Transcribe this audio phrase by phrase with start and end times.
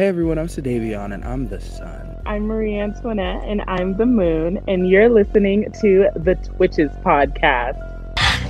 [0.00, 2.22] Hey everyone, I'm Sadavion and I'm the sun.
[2.24, 7.76] I'm Marie Antoinette and I'm the moon, and you're listening to the Twitches podcast.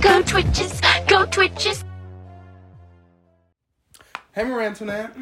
[0.01, 0.79] Go Twitches,
[1.09, 1.83] go Twitches.
[4.31, 5.13] Hey, Marie Antoinette.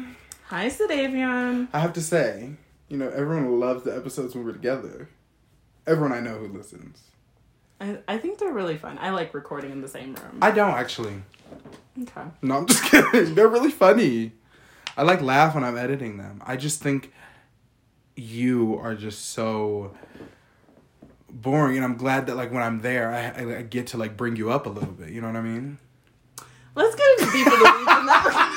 [0.46, 1.66] Hi, Sadavion.
[1.72, 2.52] I have to say,
[2.88, 5.08] you know, everyone loves the episodes when we're together.
[5.84, 7.00] Everyone I know who listens.
[7.80, 8.98] I, I think they're really fun.
[9.00, 10.38] I like recording in the same room.
[10.40, 11.24] I don't actually.
[12.00, 12.22] okay.
[12.40, 13.34] No, I'm just kidding.
[13.34, 14.34] They're really funny.
[15.00, 16.42] I like laugh when I'm editing them.
[16.44, 17.10] I just think
[18.16, 19.96] you are just so
[21.30, 24.18] boring, and I'm glad that like when I'm there, I, I, I get to like
[24.18, 25.08] bring you up a little bit.
[25.08, 25.78] You know what I mean?
[26.74, 27.90] Let's get into deeper the weeds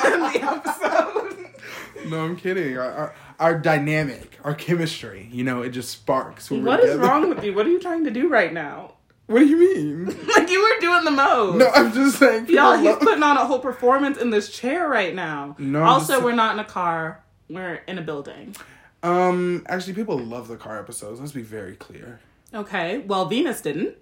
[0.04, 2.09] and then the episode.
[2.12, 2.77] No, I'm kidding.
[2.77, 6.52] Our, our our dynamic, our chemistry, you know, it just sparks.
[6.52, 7.54] When What is wrong with you?
[7.54, 8.93] What are you trying to do right now?
[9.27, 10.05] What do you mean?
[10.34, 11.58] Like you were doing the most.
[11.58, 12.48] No, I'm just saying.
[12.50, 15.55] Y'all, he's love- putting on a whole performance in this chair right now.
[15.59, 17.23] No, Also, just- we're not in a car.
[17.49, 18.55] We're in a building.
[19.04, 21.20] Um, actually, people love the car episodes.
[21.20, 22.20] Let's be very clear.
[22.54, 22.99] Okay.
[22.99, 23.96] Well, Venus didn't.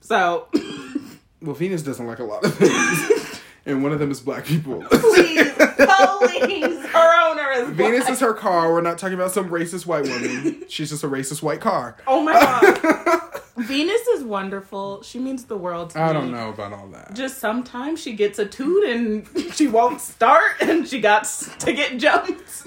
[0.00, 0.48] So
[1.42, 4.82] Well, Venus doesn't like a lot of things, and one of them is black people.
[4.90, 8.10] please, please, her owner is Venus black.
[8.12, 8.72] is her car.
[8.72, 10.64] We're not talking about some racist white woman.
[10.68, 11.96] She's just a racist white car.
[12.06, 13.40] Oh my god.
[13.58, 15.02] Venus is wonderful.
[15.02, 16.04] She means the world to me.
[16.04, 17.14] I don't know about all that.
[17.14, 21.24] Just sometimes she gets a toot and she won't start and she got
[21.60, 22.66] to get jumped.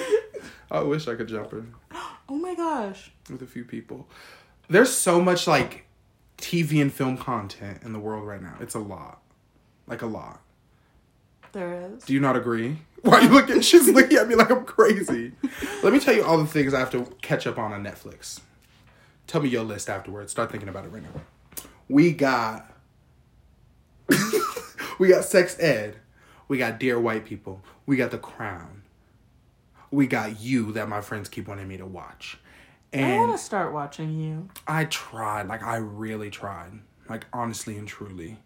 [0.70, 1.64] I wish I could jump her
[2.28, 3.10] Oh my gosh.
[3.28, 4.08] with a few people.
[4.68, 5.84] There's so much like
[6.38, 8.54] TV and film content in the world right now.
[8.60, 9.20] It's a lot,
[9.88, 10.40] like a lot.
[11.52, 12.04] There is.
[12.04, 12.78] Do you not agree?
[13.02, 13.60] Why are you looking?
[13.62, 15.32] She's looking at me like I'm crazy.
[15.82, 18.40] Let me tell you all the things I have to catch up on on Netflix.
[19.30, 20.32] Tell me your list afterwards.
[20.32, 21.62] Start thinking about it right now.
[21.88, 22.68] We got,
[24.98, 25.98] we got Sex Ed.
[26.48, 27.62] We got Dear White People.
[27.86, 28.82] We got The Crown.
[29.92, 32.40] We got You that my friends keep wanting me to watch.
[32.92, 34.48] I And want to start watching you.
[34.66, 38.38] I tried, like I really tried, like honestly and truly,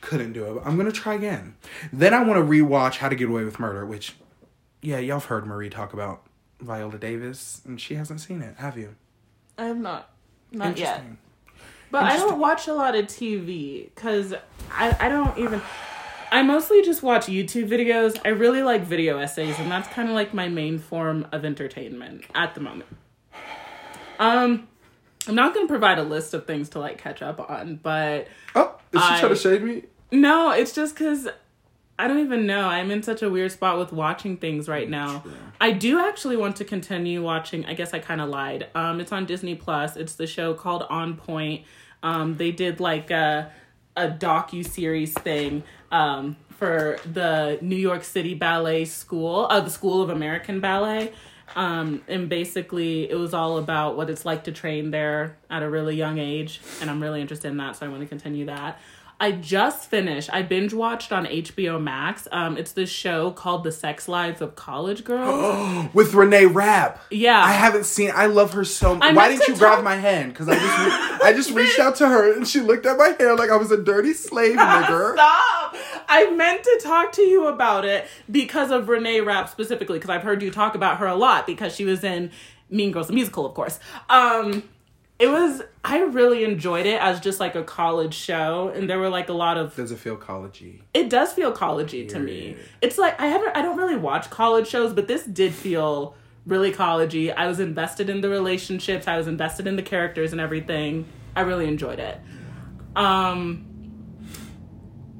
[0.00, 0.54] couldn't do it.
[0.54, 1.56] But I'm gonna try again.
[1.92, 4.14] Then I want to rewatch How to Get Away with Murder, which,
[4.80, 6.22] yeah, y'all have heard Marie talk about
[6.60, 8.96] Viola Davis, and she hasn't seen it, have you?
[9.58, 10.12] I have not.
[10.54, 11.02] Not yet.
[11.90, 14.34] But I don't watch a lot of TV because
[14.72, 15.60] I, I don't even.
[16.32, 18.18] I mostly just watch YouTube videos.
[18.24, 22.24] I really like video essays, and that's kind of like my main form of entertainment
[22.34, 22.88] at the moment.
[24.18, 24.66] Um,
[25.28, 28.74] I'm not gonna provide a list of things to like catch up on, but Oh,
[28.92, 29.82] is she I- trying to shade me?
[30.12, 31.28] no, it's just because
[31.98, 32.66] I don't even know.
[32.66, 35.22] I'm in such a weird spot with watching things right now.
[35.60, 37.64] I do actually want to continue watching.
[37.66, 38.66] I guess I kind of lied.
[38.74, 39.96] Um, it's on Disney Plus.
[39.96, 41.64] It's the show called On Point.
[42.02, 43.52] Um, they did like a
[43.96, 45.62] a docu series thing
[45.92, 51.12] um, for the New York City Ballet School, uh, the School of American Ballet.
[51.54, 55.70] Um, and basically, it was all about what it's like to train there at a
[55.70, 58.80] really young age, and I'm really interested in that, so I want to continue that.
[59.20, 60.28] I just finished.
[60.32, 62.26] I binge watched on HBO Max.
[62.32, 65.88] Um, it's this show called The Sex Lives of College Girls.
[65.94, 67.00] With Renee Rapp.
[67.10, 67.40] Yeah.
[67.42, 68.10] I haven't seen.
[68.14, 69.14] I love her so much.
[69.14, 70.32] Why didn't you grab my hand?
[70.32, 73.14] Because I just, re- I just reached out to her and she looked at my
[73.18, 75.14] hair like I was a dirty slave nigger.
[75.14, 75.76] Stop!
[76.08, 80.22] I meant to talk to you about it because of Renee Rapp specifically, because I've
[80.22, 82.30] heard you talk about her a lot because she was in
[82.68, 83.78] Mean Girls the musical, of course.
[84.08, 84.64] Um,
[85.24, 89.08] it was I really enjoyed it as just like a college show, and there were
[89.08, 90.82] like a lot of Does it feel collegey?
[90.92, 92.56] it does feel collegey to me.
[92.82, 96.14] It's like I haven't I don't really watch college shows, but this did feel
[96.46, 97.32] really collegey.
[97.34, 101.06] I was invested in the relationships, I was invested in the characters and everything.
[101.34, 102.20] I really enjoyed it.
[102.94, 103.64] Um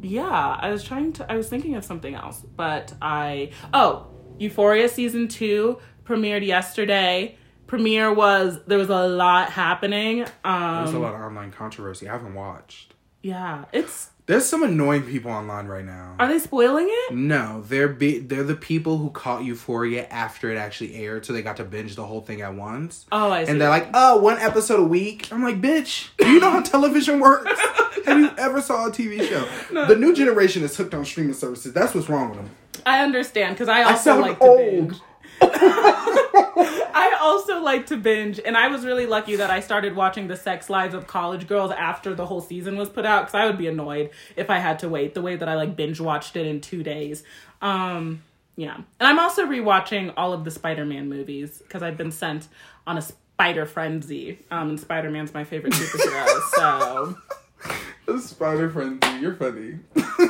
[0.03, 4.89] yeah, I was trying to I was thinking of something else, but I oh, Euphoria
[4.91, 7.39] season 2 premiered yesterday.
[7.75, 10.23] Premiere was there was a lot happening.
[10.45, 12.09] Um There's a lot of online controversy.
[12.09, 12.95] I haven't watched.
[13.23, 16.15] yeah, it's There's some annoying people online right now.
[16.19, 17.15] are they spoiling it?
[17.15, 21.43] No, they're be- they're the people who caught Euphoria after it actually aired, so they
[21.43, 23.06] got to binge the whole thing at once.
[23.12, 23.50] Oh, I see.
[23.50, 26.61] And they're like, "Oh, one episode a week." I'm like, "Bitch, do you know how
[26.62, 27.50] television works?
[28.06, 29.44] Have you ever saw a TV show?"
[29.87, 31.73] The new generation is hooked on streaming services.
[31.73, 32.50] That's what's wrong with them.
[32.87, 34.88] I understand because I I also sound like to old.
[34.88, 35.00] binge.
[35.43, 40.37] I also like to binge, and I was really lucky that I started watching the
[40.37, 43.59] Sex Lives of College Girls after the whole season was put out because I would
[43.59, 45.15] be annoyed if I had to wait.
[45.15, 47.23] The way that I like binge watched it in two days.
[47.61, 48.23] Um,
[48.57, 52.49] yeah, and I'm also rewatching all of the Spider-Man movies because I've been sent
[52.87, 54.39] on a spider frenzy.
[54.51, 57.19] Um, and Spider-Man's my favorite superhero, so
[58.07, 59.79] The Spider Frenzy, you're funny.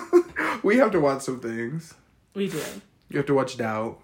[0.63, 1.95] we have to watch some things.
[2.35, 2.63] we do.
[3.11, 3.99] You have to watch Doubt,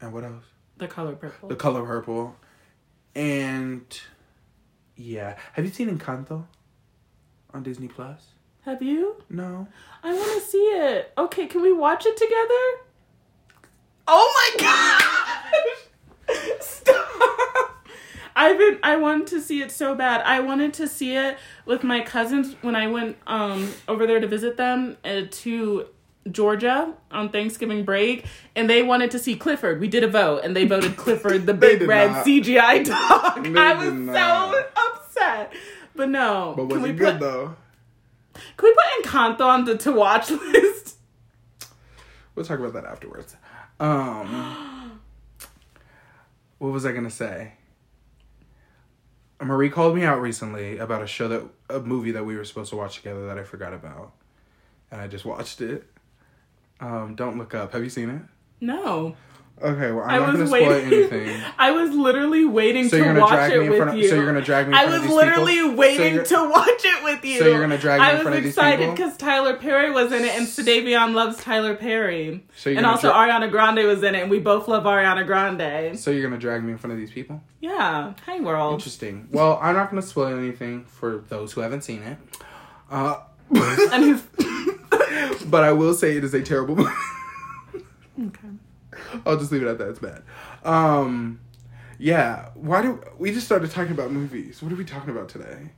[0.00, 0.44] and what else?
[0.76, 1.48] The color purple.
[1.48, 2.36] The Color Purple,
[3.14, 4.00] and
[4.96, 6.44] yeah, have you seen Encanto
[7.52, 8.28] on Disney Plus?
[8.62, 9.16] Have you?
[9.28, 9.68] No.
[10.02, 11.12] I want to see it.
[11.18, 12.84] Okay, can we watch it together?
[14.08, 14.64] Oh my
[16.28, 16.36] gosh!
[16.60, 17.84] Stop!
[18.36, 18.78] I've been.
[18.82, 20.22] I wanted to see it so bad.
[20.22, 24.26] I wanted to see it with my cousins when I went um over there to
[24.26, 25.86] visit them uh, to
[26.30, 28.24] Georgia on Thanksgiving break,
[28.56, 29.80] and they wanted to see Clifford.
[29.80, 32.26] We did a vote, and they voted Clifford the big red not.
[32.26, 33.44] CGI dog.
[33.44, 35.52] They I was did so upset.
[35.94, 36.54] But no.
[36.56, 37.56] But was can we it good put, though?
[38.56, 40.96] Can we put Encanto on the to watch list?
[42.34, 43.36] We'll talk about that afterwards.
[43.78, 45.00] Um,
[46.58, 47.52] what was I gonna say?
[49.40, 52.70] Marie called me out recently about a show that a movie that we were supposed
[52.70, 54.12] to watch together that I forgot about,
[54.90, 55.84] and I just watched it.
[56.80, 57.72] Um, Don't look up.
[57.72, 58.22] Have you seen it?
[58.60, 59.16] No.
[59.62, 61.40] Okay, well I I'm not gonna spoil anything.
[61.58, 64.08] I was literally waiting So to watch drag it me in with front of- you.
[64.08, 65.70] so you're gonna drag me in I front of was literally people?
[65.70, 67.38] So waiting you're- to watch it with you.
[67.38, 68.64] So you're gonna drag me I in front of these people?
[68.64, 72.68] I was excited because Tyler Perry was in it, and Sedavion loves Tyler Perry, So
[72.70, 75.96] you're and also dra- Ariana Grande was in it, and we both love Ariana Grande.
[75.96, 77.40] So you're gonna drag me in front of these people?
[77.60, 78.14] Yeah.
[78.26, 78.74] Hi world.
[78.74, 79.28] Interesting.
[79.30, 82.18] Well, I'm not gonna spoil anything for those who haven't seen it.
[82.90, 83.18] Uh,
[83.92, 84.22] And he's
[85.46, 86.90] but I will say it is a terrible movie.
[88.26, 88.48] okay.
[89.26, 89.88] I'll just leave it at that.
[89.88, 90.22] It's bad.
[90.64, 91.40] Um,
[91.98, 92.50] yeah.
[92.54, 94.62] Why do we just started talking about movies?
[94.62, 95.70] What are we talking about today?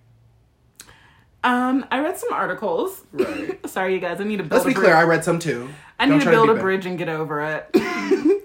[1.44, 3.02] Um, I read some articles.
[3.12, 3.68] Right.
[3.68, 4.20] Sorry, you guys.
[4.20, 4.52] I need to build.
[4.52, 4.84] Let's a be bridge.
[4.84, 4.96] clear.
[4.96, 5.68] I read some too.
[5.98, 6.62] I Don't need to build be a bad.
[6.62, 7.70] bridge and get over it.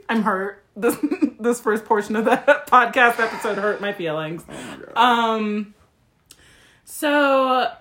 [0.09, 0.63] I'm hurt.
[0.75, 0.95] This
[1.39, 4.43] this first portion of the podcast episode hurt my feelings.
[4.47, 5.35] Oh my.
[5.35, 5.73] Um,
[6.85, 7.71] so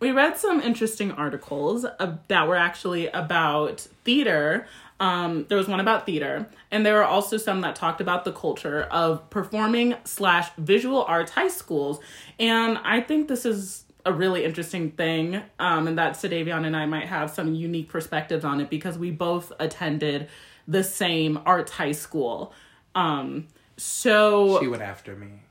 [0.00, 4.66] we read some interesting articles uh, that were actually about theater.
[5.00, 8.32] Um, there was one about theater, and there were also some that talked about the
[8.32, 12.00] culture of performing slash visual arts high schools.
[12.38, 16.86] And I think this is a really interesting thing, um, and that Sedavion and I
[16.86, 20.28] might have some unique perspectives on it because we both attended
[20.66, 22.52] the same arts high school.
[22.94, 25.42] Um, so she went after me.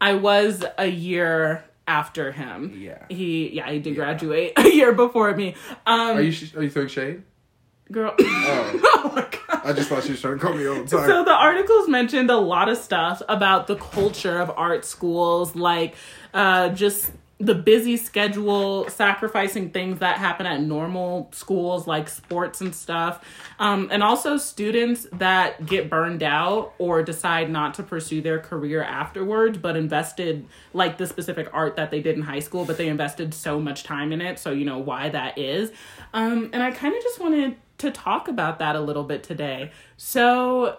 [0.00, 2.74] I was a year after him.
[2.78, 3.04] Yeah.
[3.08, 5.54] He yeah, he did graduate a year before me.
[5.86, 7.22] Um Are you sh- are you throwing shade?
[7.90, 9.62] girl Oh, Oh my god.
[9.64, 10.90] I just thought she was trying to call me old.
[10.90, 15.94] So the articles mentioned a lot of stuff about the culture of art schools, like
[16.34, 22.74] uh, just the busy schedule, sacrificing things that happen at normal schools like sports and
[22.74, 23.24] stuff,
[23.60, 28.82] um, and also students that get burned out or decide not to pursue their career
[28.82, 32.88] afterwards, but invested like the specific art that they did in high school, but they
[32.88, 34.40] invested so much time in it.
[34.40, 35.70] So you know why that is,
[36.12, 39.70] um, and I kind of just wanted to talk about that a little bit today.
[39.96, 40.78] So,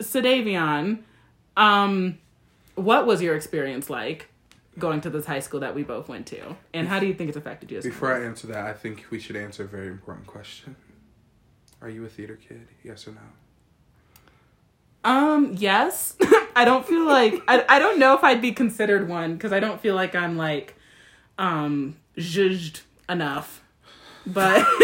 [0.00, 1.02] Sedavion,
[1.56, 2.18] um,
[2.74, 4.29] what was your experience like
[4.80, 7.28] going to this high school that we both went to, and how do you think
[7.28, 7.78] it's affected you?
[7.78, 10.74] As Before I answer that, I think we should answer a very important question.
[11.80, 12.66] Are you a theater kid?
[12.82, 13.20] Yes or no?
[15.02, 16.16] um, yes,
[16.56, 19.60] I don't feel like I I don't know if I'd be considered one because I
[19.60, 20.74] don't feel like I'm like
[21.38, 23.62] um judged enough,
[24.26, 24.66] but.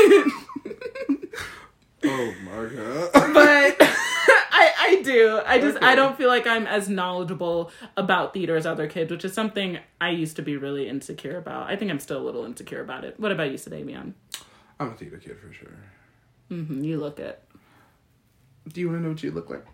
[2.08, 3.10] Oh my god.
[3.34, 3.95] but
[4.56, 5.40] I I do.
[5.44, 9.24] I just I don't feel like I'm as knowledgeable about theater as other kids, which
[9.24, 11.68] is something I used to be really insecure about.
[11.68, 13.20] I think I'm still a little insecure about it.
[13.20, 14.14] What about you, Sedavion?
[14.80, 15.76] I'm a theater kid for sure.
[16.50, 17.42] Mm-hmm, you look it.
[18.72, 19.64] Do you want to know what you look like?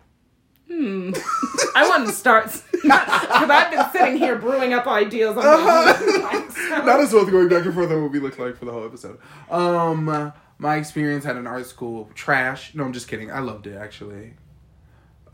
[0.69, 1.11] Hmm.
[1.75, 6.49] I want to start because I've been sitting here brewing up ideas on own.
[6.85, 8.85] Not as well going back and forth on what we look like for the whole
[8.85, 9.19] episode.
[9.49, 12.73] Um, my experience at an art school, trash.
[12.75, 13.31] No, I'm just kidding.
[13.31, 14.33] I loved it actually.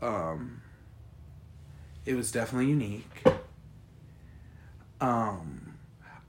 [0.02, 0.62] Um,
[2.06, 3.22] it was definitely unique.
[5.00, 5.74] Um,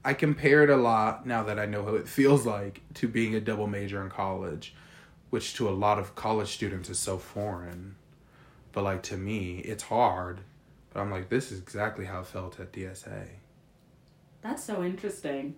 [0.04, 3.34] I compare it a lot now that I know how it feels like to being
[3.34, 4.74] a double major in college,
[5.30, 7.96] which to a lot of college students is so foreign.
[8.72, 10.40] But like to me, it's hard.
[10.92, 13.28] But I'm like, this is exactly how it felt at DSA.
[14.42, 15.54] That's so interesting.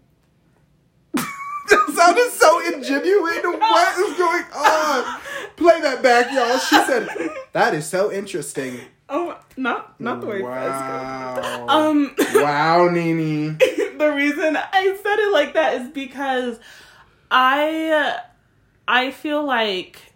[1.69, 3.59] That sounded so ingenuine.
[3.59, 5.21] What is going on?
[5.57, 6.59] Play that back, y'all.
[6.59, 7.09] She said,
[7.53, 10.43] "That is so interesting." Oh, not not the way.
[10.43, 11.67] Wow.
[11.69, 12.15] Um.
[12.35, 13.49] wow, Nini.
[13.99, 16.59] the reason I said it like that is because
[17.31, 18.19] I
[18.89, 20.15] I feel like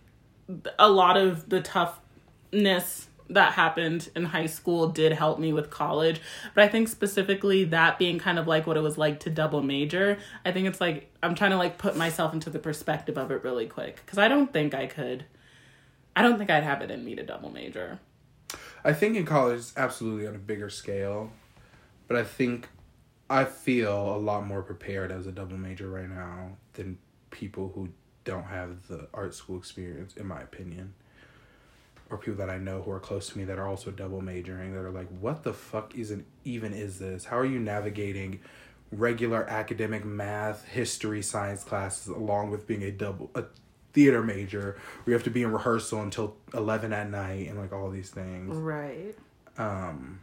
[0.79, 6.21] a lot of the toughness that happened in high school did help me with college.
[6.55, 9.63] But i think specifically that being kind of like what it was like to double
[9.63, 13.31] major i think it's like i'm trying to like put myself into the perspective of
[13.31, 13.97] it really quick.
[14.05, 15.25] Because i don't think i could
[16.17, 17.99] i don't think i'd have it in me to double major.
[18.85, 21.31] I think in college it's absolutely on a bigger scale,
[22.07, 22.69] but I think
[23.29, 26.99] I feel a lot more prepared as a double major right now than
[27.31, 27.91] people who
[28.25, 30.95] don't have the art school experience, in my opinion.
[32.11, 34.73] Or people that I know who are close to me that are also double majoring
[34.73, 37.27] that are like, what the fuck isn't even is this?
[37.27, 38.41] How are you navigating
[38.91, 43.45] regular academic math, history, science classes along with being a double a
[43.93, 47.73] theater major where you have to be in rehearsal until eleven at night and like
[47.73, 48.57] all these things.
[48.57, 49.15] Right.
[49.59, 50.21] Um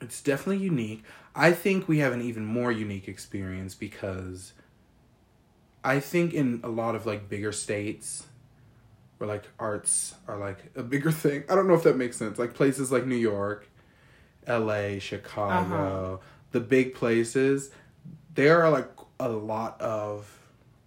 [0.00, 1.02] it's definitely unique.
[1.34, 4.52] I think we have an even more unique experience because
[5.82, 8.27] I think in a lot of like bigger states
[9.18, 11.44] where like arts are like a bigger thing.
[11.48, 12.38] I don't know if that makes sense.
[12.38, 13.68] Like places like New York,
[14.46, 16.16] LA, Chicago, uh-huh.
[16.52, 17.70] the big places,
[18.34, 18.88] there are like
[19.20, 20.32] a lot of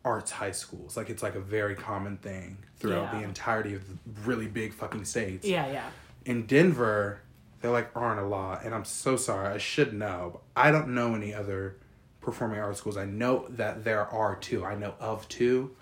[0.04, 0.98] arts high schools.
[0.98, 3.20] Like it's like a very common thing throughout Yeah.
[3.20, 5.90] the entirety of the really big fucking states Yeah, yeah.
[6.26, 7.22] in Denver,
[7.62, 9.54] there like aren't a lot, and I'm so sorry.
[9.54, 10.32] I should know.
[10.34, 11.78] But I don't know any other
[12.22, 12.98] performing arts schools.
[12.98, 14.66] I know that there are two.
[14.66, 15.76] I know of two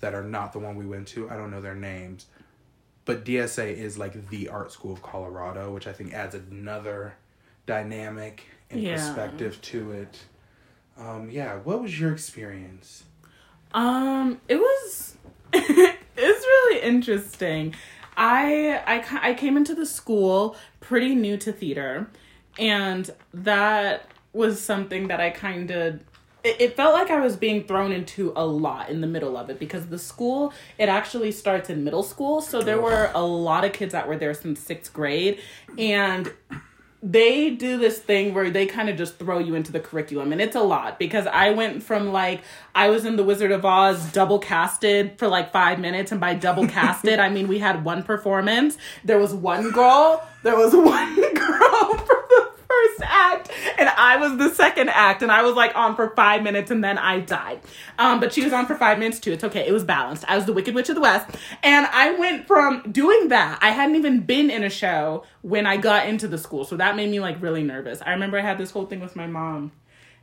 [0.00, 1.28] that are not the one we went to.
[1.30, 2.26] I don't know their names,
[3.04, 7.14] but DSA is like the art school of Colorado, which I think adds another
[7.66, 8.92] dynamic and Yeah.
[8.92, 10.18] perspective to it.
[10.98, 13.04] Um, yeah, what was your experience?
[13.72, 15.16] Um, it was
[15.52, 17.74] it's really interesting.
[18.16, 22.08] I I I came into the school pretty new to theater,
[22.58, 26.00] and that was something that I kind of
[26.46, 29.58] it, felt like I was being thrown into a lot in the middle of it
[29.58, 33.72] because the school it actually starts in middle school, so there were a lot of
[33.72, 35.40] kids that were there since sixth grade,
[35.78, 36.32] and
[37.02, 40.32] they do this thing where they kind of just throw you into the curriculum.
[40.32, 42.42] And it's a lot because I went from like
[42.74, 46.10] I was in the Wizard of Oz double casted for like 5 minutes.
[46.10, 48.76] And by double casted I mean we had one performance.
[49.04, 50.26] There was one girl.
[50.42, 51.85] There was one girl
[52.96, 56.42] first act and I was the second act and I was like on for 5
[56.42, 57.60] minutes and then I died.
[57.98, 59.32] Um but she was on for 5 minutes too.
[59.32, 59.66] It's okay.
[59.66, 60.24] It was balanced.
[60.28, 63.58] I was the Wicked Witch of the West and I went from doing that.
[63.62, 66.96] I hadn't even been in a show when I got into the school so that
[66.96, 68.00] made me like really nervous.
[68.04, 69.72] I remember I had this whole thing with my mom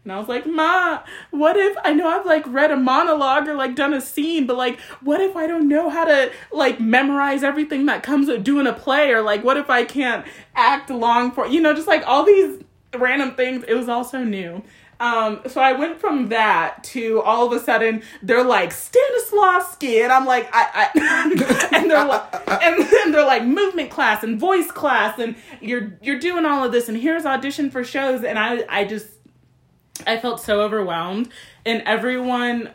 [0.04, 3.56] and I was like, Ma, what if I know I've like read a monologue or
[3.56, 7.44] like done a scene, but like, what if I don't know how to like memorize
[7.44, 9.12] everything that comes with doing a play?
[9.12, 12.60] Or like, what if I can't act long for, you know, just like all these
[12.96, 13.64] random things.
[13.68, 14.64] It was also new.
[15.00, 20.14] Um, so I went from that to all of a sudden they're like Stanislavski, and
[20.14, 24.72] I'm like, I, I and they're like, and then they're like movement class and voice
[24.72, 28.64] class, and you're you're doing all of this, and here's audition for shows, and I
[28.70, 29.08] I just
[30.08, 31.30] I felt so overwhelmed,
[31.66, 32.72] and everyone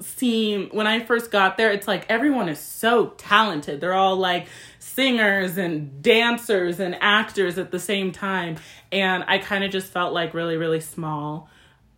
[0.00, 3.80] seemed when I first got there, it's like everyone is so talented.
[3.80, 4.46] They're all like
[4.78, 8.56] singers and dancers and actors at the same time,
[8.92, 11.48] and I kind of just felt like really really small.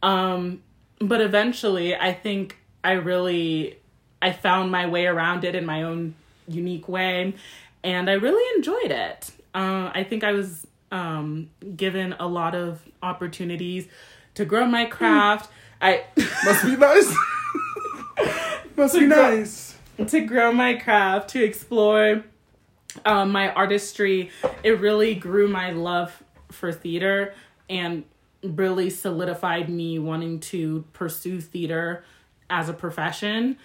[0.03, 0.63] Um,
[1.01, 3.79] but eventually, I think I really
[4.23, 6.15] I found my way around it in my own
[6.47, 7.35] unique way,
[7.83, 9.31] and I really enjoyed it.
[9.55, 13.89] Uh, I think I was um, given a lot of opportunities
[14.37, 15.51] to grow my craft.
[15.81, 16.05] I
[16.45, 17.15] Must be nice.
[18.77, 19.77] Must be nice.
[20.07, 22.23] to grow my craft, to explore
[23.05, 24.31] um, my artistry.
[24.63, 27.35] It really grew my love for theater
[27.69, 28.05] and
[28.43, 32.05] really solidified me wanting to pursue theater
[32.49, 33.57] as a profession.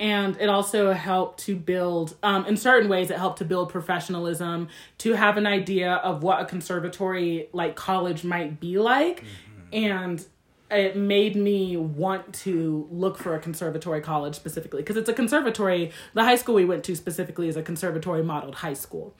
[0.00, 4.68] And it also helped to build, um, in certain ways, it helped to build professionalism,
[4.98, 9.24] to have an idea of what a conservatory like college might be like.
[9.72, 10.24] And
[10.70, 15.90] it made me want to look for a conservatory college specifically because it's a conservatory
[16.14, 19.14] the high school we went to specifically is a conservatory modeled high school.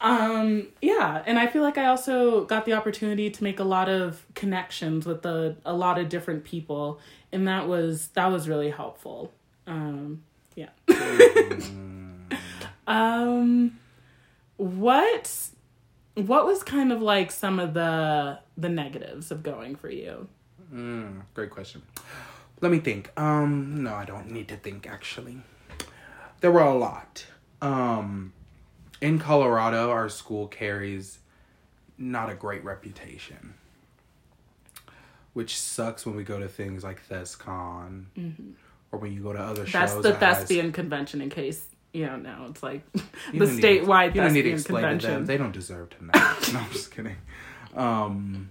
[0.00, 3.88] Um yeah and i feel like i also got the opportunity to make a lot
[3.88, 7.00] of connections with a, a lot of different people
[7.32, 9.32] and that was that was really helpful.
[9.66, 10.22] Um
[10.54, 10.70] yeah.
[12.88, 13.78] Um
[14.58, 15.50] what
[16.16, 20.28] what was kind of like some of the the negatives of going for you
[20.74, 21.82] Mm, great question.
[22.60, 23.12] Let me think.
[23.16, 25.38] Um, no, I don't need to think actually.
[26.40, 27.24] There were a lot.
[27.62, 28.32] Um,
[29.00, 31.18] in Colorado, our school carries
[31.98, 33.54] not a great reputation,
[35.34, 38.06] which sucks when we go to things like ThesCon
[38.90, 39.70] or when you go to other Mm-hmm.
[39.72, 40.02] That's shows.
[40.02, 41.20] the that thespian convention.
[41.20, 43.00] In case you know, it's like the
[43.38, 44.98] don't need to- statewide You don't need to explain to them.
[44.98, 45.24] convention.
[45.26, 46.10] They don't deserve to know.
[46.52, 47.16] no, I'm just kidding.
[47.74, 48.50] Um,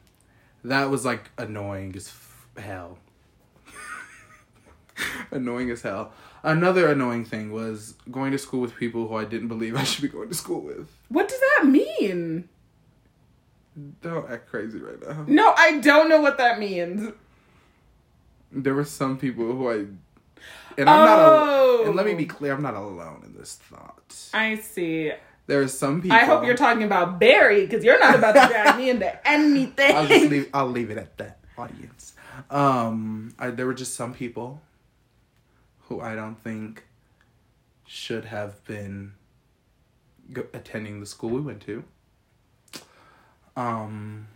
[0.63, 2.98] that was like annoying as f- hell.
[5.32, 6.12] annoying as hell.
[6.44, 10.04] Another annoying thing was going to school with people who I didn't believe I should
[10.04, 10.89] be going to school with.
[11.10, 12.48] What does that mean?
[14.01, 15.25] Don't act crazy right now.
[15.27, 17.12] No, I don't know what that means.
[18.51, 19.86] There were some people who I,
[20.77, 21.20] and I'm not.
[21.20, 21.79] Oh.
[21.82, 24.15] Al- and let me be clear, I'm not alone in this thought.
[24.34, 25.12] I see.
[25.48, 26.17] There are some people.
[26.17, 29.96] I hope you're talking about Barry because you're not about to drag me into anything.
[29.96, 30.50] I'll just leave.
[30.53, 31.39] I'll leave it at that.
[31.58, 32.13] Audience.
[32.50, 34.62] Um, I, there were just some people
[35.84, 36.84] who I don't think
[37.86, 39.13] should have been
[40.53, 41.84] attending the school we went to.
[43.55, 44.27] Um,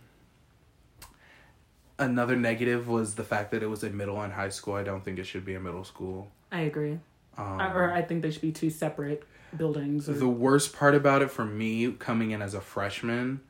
[2.00, 4.74] another negative was the fact that it was a middle and high school.
[4.74, 6.30] I don't think it should be a middle school.
[6.50, 6.98] I agree.
[7.38, 9.22] Um, or I think they should be two separate
[9.56, 10.08] buildings.
[10.08, 13.40] Or, The worst part about it for me coming in as a freshman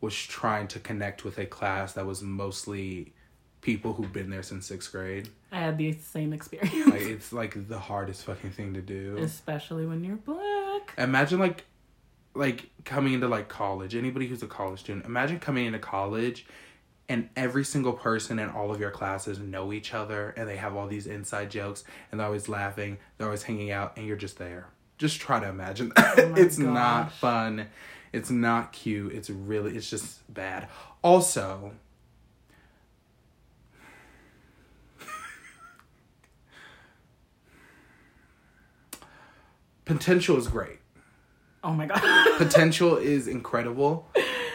[0.00, 3.12] was trying to connect with a class that was mostly
[3.60, 5.28] people who've been there since sixth grade.
[5.50, 9.16] I had the same experience, Like it's like the hardest fucking thing to do.
[9.18, 10.92] especially when you're black.
[10.98, 11.64] Imagine like
[12.34, 13.94] like coming into like college.
[13.94, 16.44] Anybody who's a college student, imagine coming into college
[17.08, 20.74] and every single person in all of your classes know each other and they have
[20.74, 24.38] all these inside jokes and they're always laughing, they're always hanging out and you're just
[24.38, 24.68] there.
[24.96, 26.18] Just try to imagine that.
[26.18, 27.66] Oh it's not fun.
[28.12, 29.12] It's not cute.
[29.12, 30.68] It's really it's just bad.
[31.02, 31.72] Also,
[39.84, 40.78] potential is great.
[41.62, 42.38] Oh my god.
[42.38, 44.08] potential is incredible.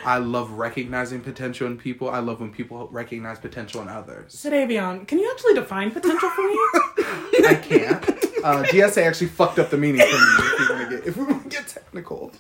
[0.05, 2.09] I love recognizing potential in people.
[2.09, 4.33] I love when people recognize potential in others.
[4.33, 6.55] Sadavion, can you actually define potential for me?
[7.47, 8.03] I can't.
[8.43, 10.21] Uh, DSA actually fucked up the meaning for me.
[10.37, 12.31] If we want to get if we want to get technical,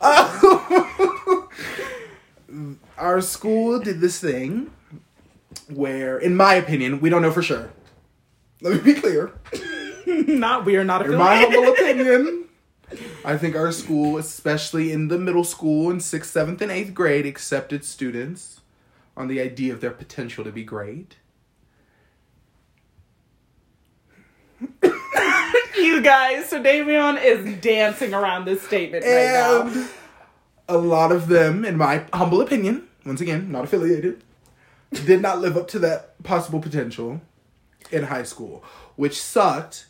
[0.00, 1.42] Uh,
[2.98, 4.70] our school did this thing
[5.68, 7.70] where, in my opinion, we don't know for sure.
[8.62, 9.32] Let me be clear.
[10.06, 12.45] not we are not In my humble opinion,
[13.26, 17.26] I think our school, especially in the middle school in sixth, seventh, and eighth grade,
[17.26, 18.60] accepted students
[19.16, 21.16] on the idea of their potential to be great.
[25.76, 29.62] you guys, so Davion is dancing around this statement right now.
[29.62, 29.88] And
[30.68, 34.22] a lot of them, in my humble opinion, once again, not affiliated,
[35.04, 37.20] did not live up to that possible potential
[37.90, 38.62] in high school,
[38.94, 39.86] which sucked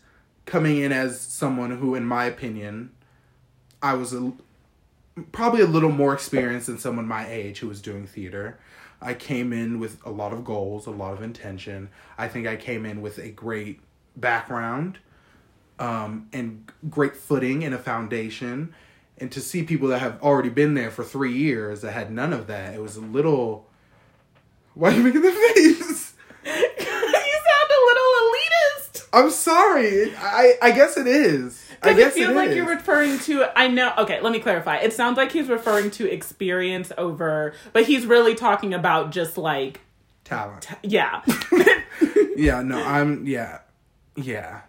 [0.47, 2.93] coming in as someone who, in my opinion,
[3.83, 4.33] I was a,
[5.33, 8.59] probably a little more experienced than someone my age who was doing theater.
[9.01, 11.91] I came in with a lot of goals, a lot of intention.
[12.17, 13.81] I think I came in with a great
[14.17, 14.99] background
[15.79, 18.75] um, and great footing and a foundation.
[19.19, 22.33] And to see people that have already been there for three years that had none
[22.33, 23.67] of that, it was a little.
[24.75, 26.15] Why are you making the face?
[26.45, 29.06] you sound a little elitist.
[29.17, 30.15] I'm sorry.
[30.17, 31.63] I I guess it is.
[31.83, 32.57] I Because it guess feels it like is.
[32.57, 33.47] you're referring to.
[33.59, 33.93] I know.
[33.99, 34.77] Okay, let me clarify.
[34.79, 39.81] It sounds like he's referring to experience over, but he's really talking about just like,
[40.25, 40.69] talent.
[40.83, 41.23] yeah.
[42.37, 42.61] Yeah.
[42.63, 42.83] No.
[42.83, 43.27] I'm.
[43.27, 43.61] Yeah.
[44.15, 44.61] Yeah.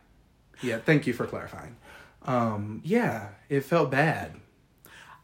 [0.62, 0.78] Yeah.
[0.80, 1.76] Thank you for clarifying.
[2.24, 2.82] Um.
[2.86, 3.30] Yeah.
[3.50, 4.36] It felt bad.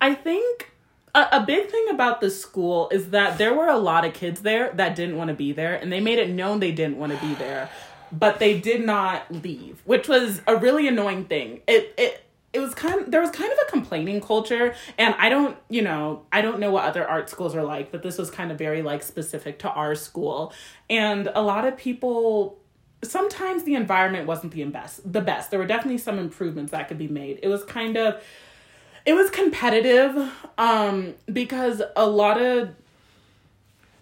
[0.02, 0.72] I think
[1.16, 4.42] a, a big thing about the school is that there were a lot of kids
[4.42, 7.14] there that didn't want to be there, and they made it known they didn't want
[7.18, 7.70] to be there,
[8.14, 11.62] but they did not leave, which was a really annoying thing.
[11.68, 12.20] It it.
[12.56, 15.82] It was kind of, there was kind of a complaining culture and I don't, you
[15.82, 18.60] know, I don't know what other art schools are like, but this was kind of
[18.60, 20.54] very like specific to our school.
[20.88, 22.60] And a lot of people
[23.04, 25.50] sometimes the environment wasn't the best the best.
[25.50, 27.40] There were definitely some improvements that could be made.
[27.42, 28.22] It was kind of
[29.06, 32.70] it was competitive um because a lot of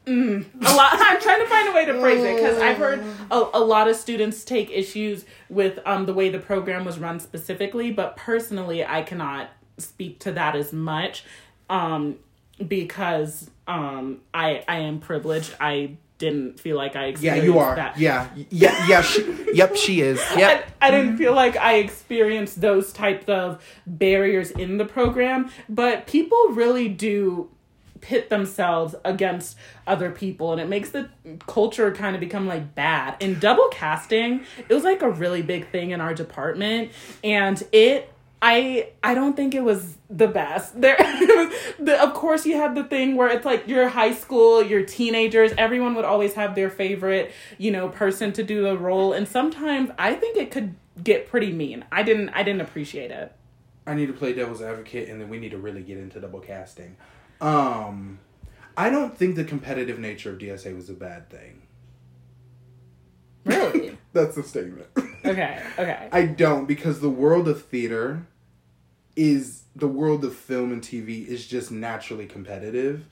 [0.06, 3.04] mm, a lot i'm trying to find a way to phrase it because i've heard
[3.30, 7.20] a, a lot of students take issues with um the way the program was run
[7.20, 11.24] specifically but personally i cannot speak to that as much
[11.70, 12.18] um
[12.68, 17.36] because um i i am privileged i didn't feel like i Yeah.
[17.36, 17.76] You are.
[17.76, 18.30] that Yeah.
[18.52, 18.88] Yeah.
[18.88, 19.02] Yeah.
[19.02, 19.76] She, yep.
[19.76, 20.22] She is.
[20.38, 20.70] Yep.
[20.80, 26.06] I, I didn't feel like I experienced those types of barriers in the program, but
[26.06, 27.50] people really do
[28.02, 31.10] pit themselves against other people and it makes the
[31.48, 33.16] culture kind of become like bad.
[33.20, 36.92] In double casting, it was like a really big thing in our department
[37.24, 38.12] and it
[38.42, 40.74] I I don't think it was the best.
[40.82, 40.98] There,
[41.80, 45.52] the, of course, you had the thing where it's like you're high school, you're teenagers.
[45.58, 49.92] Everyone would always have their favorite, you know, person to do the role, and sometimes
[50.00, 51.86] I think it could get pretty mean.
[51.92, 53.32] I didn't I didn't appreciate it.
[53.86, 56.40] I need to play devil's advocate, and then we need to really get into double
[56.40, 56.96] casting.
[57.42, 58.20] Um,
[58.78, 61.64] I don't think the competitive nature of DSA was a bad thing.
[63.44, 63.98] Really?
[64.14, 64.88] That's the statement.
[65.26, 65.62] okay.
[65.80, 66.10] Okay.
[66.12, 68.26] I don't because the world of theater
[69.16, 73.06] is the world of film and TV is just naturally competitive.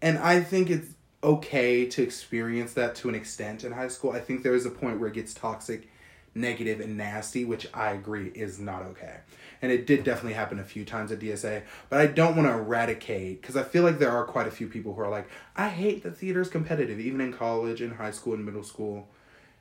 [0.00, 0.88] And I think it's
[1.24, 4.12] okay to experience that to an extent in high school.
[4.12, 5.88] I think there is a point where it gets toxic,
[6.34, 9.16] negative, and nasty, which I agree is not okay.
[9.62, 12.54] And it did definitely happen a few times at DSA, but I don't want to
[12.54, 15.68] eradicate because I feel like there are quite a few people who are like, I
[15.68, 19.08] hate that theater is competitive, even in college, in high school, and middle school.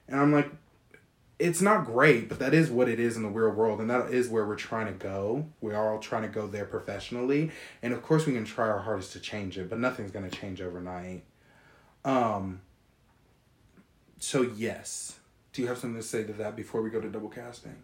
[0.08, 0.52] And I'm like,
[1.38, 4.12] it's not great, but that is what it is in the real world, and that
[4.12, 5.46] is where we're trying to go.
[5.60, 8.80] We are all trying to go there professionally, and of course, we can try our
[8.80, 11.24] hardest to change it, but nothing's gonna change overnight.
[12.06, 12.62] Um.
[14.18, 15.20] So yes,
[15.52, 17.76] do you have something to say to that before we go to double casting?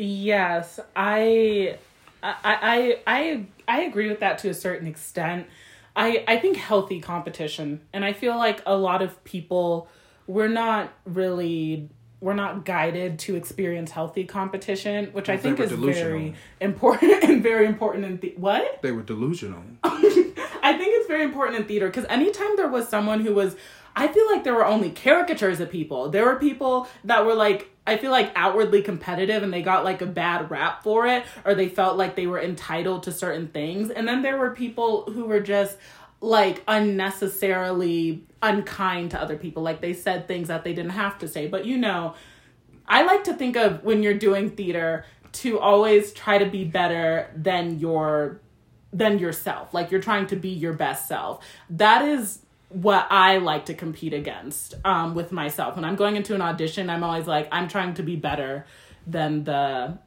[0.00, 1.76] Yes, I,
[2.22, 5.48] I, I, I, I agree with that to a certain extent.
[5.96, 9.88] I, I think healthy competition, and I feel like a lot of people,
[10.28, 11.88] we're not really,
[12.20, 16.10] we're not guided to experience healthy competition, which I Well, they think is delusional.
[16.12, 18.80] very important and very important in the what.
[18.82, 19.64] They were delusional.
[19.82, 23.56] I think it's very important in theater because anytime there was someone who was,
[23.96, 26.08] I feel like there were only caricatures of people.
[26.10, 30.02] There were people that were like, I feel like outwardly competitive and they got like
[30.02, 33.90] a bad rap for it, or they felt like they were entitled to certain things.
[33.90, 35.78] And then there were people who were just
[36.20, 39.62] like unnecessarily unkind to other people.
[39.62, 41.46] Like they said things that they didn't have to say.
[41.46, 42.14] But you know,
[42.86, 47.30] I like to think of when you're doing theater to always try to be better
[47.36, 48.40] than your
[48.92, 49.74] than yourself.
[49.74, 51.44] Like you're trying to be your best self.
[51.70, 55.76] That is what I like to compete against um, with myself.
[55.76, 58.66] When I'm going into an audition, I'm always like, I'm trying to be better
[59.06, 59.98] than the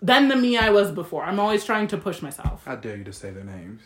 [0.00, 1.24] than the me I was before.
[1.24, 2.64] I'm always trying to push myself.
[2.64, 3.82] How dare you to say their names?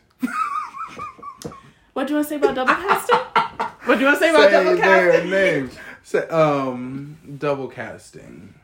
[1.94, 3.18] What do you want to say about double casting?
[3.84, 5.30] what do you want to say about say double their casting?
[5.30, 5.78] names.
[6.02, 8.54] Say, um, double casting.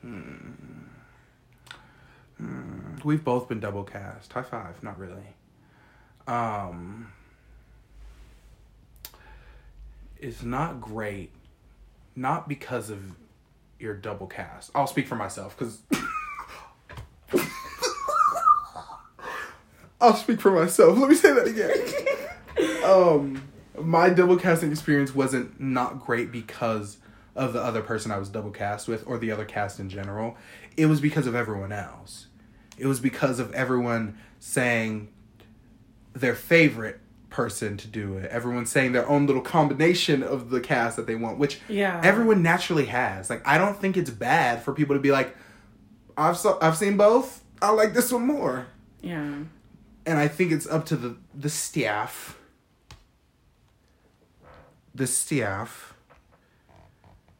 [0.00, 0.38] Hmm.
[2.38, 2.94] Hmm.
[3.04, 4.32] We've both been double cast.
[4.32, 4.82] High five.
[4.82, 5.34] Not really.
[6.28, 7.10] Um,
[10.18, 11.32] it's not great.
[12.14, 13.00] Not because of
[13.80, 14.70] your double cast.
[14.74, 15.80] I'll speak for myself because.
[20.00, 20.96] I'll speak for myself.
[20.96, 22.84] Let me say that again.
[22.84, 23.42] um,
[23.80, 26.98] my double casting experience wasn't not great because
[27.34, 30.36] of the other person I was double cast with or the other cast in general.
[30.76, 32.26] It was because of everyone else.
[32.76, 35.08] It was because of everyone saying
[36.14, 38.30] their favorite person to do it.
[38.30, 42.00] Everyone's saying their own little combination of the cast that they want, which Yeah.
[42.02, 43.28] everyone naturally has.
[43.30, 45.36] Like I don't think it's bad for people to be like,
[46.16, 47.42] I've so, I've seen both.
[47.60, 48.66] I like this one more
[49.02, 49.42] Yeah.
[50.06, 52.38] and I think it's up to the the staff,
[54.94, 55.94] the staff,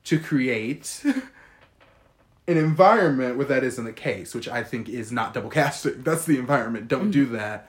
[0.05, 1.03] to create
[2.49, 6.03] an environment where that isn't the case, which I think is not double casting.
[6.03, 6.89] That's the environment.
[6.89, 7.11] Don't mm-hmm.
[7.11, 7.69] do that,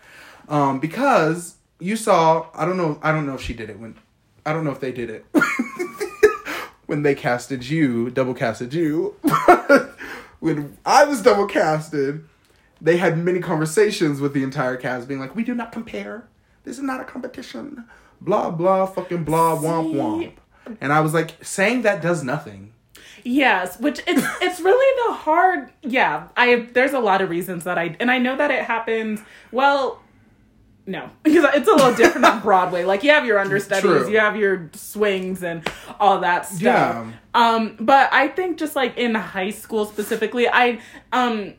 [0.49, 2.47] um, because you saw.
[2.53, 2.99] I don't know.
[3.01, 3.97] I don't know if she did it when.
[4.45, 5.25] I don't know if they did it
[6.87, 9.15] when they casted you, double casted you.
[10.39, 12.23] when I was double casted
[12.81, 16.27] they had many conversations with the entire cast being like, we do not compare.
[16.63, 17.85] This is not a competition.
[18.21, 20.33] Blah, blah, fucking blah, womp, womp.
[20.81, 22.73] And I was like, saying that does nothing.
[23.23, 25.71] Yes, which it's it's really the hard.
[25.81, 29.19] Yeah, I there's a lot of reasons that I and I know that it happens.
[29.51, 30.01] Well,
[30.89, 32.83] no, because it's a little different on Broadway.
[32.83, 34.09] Like you have your understudies, True.
[34.09, 35.65] you have your swings and
[35.99, 36.59] all that stuff.
[36.61, 37.11] Yeah.
[37.33, 40.79] Um, but I think just like in high school specifically, I
[41.13, 41.53] um,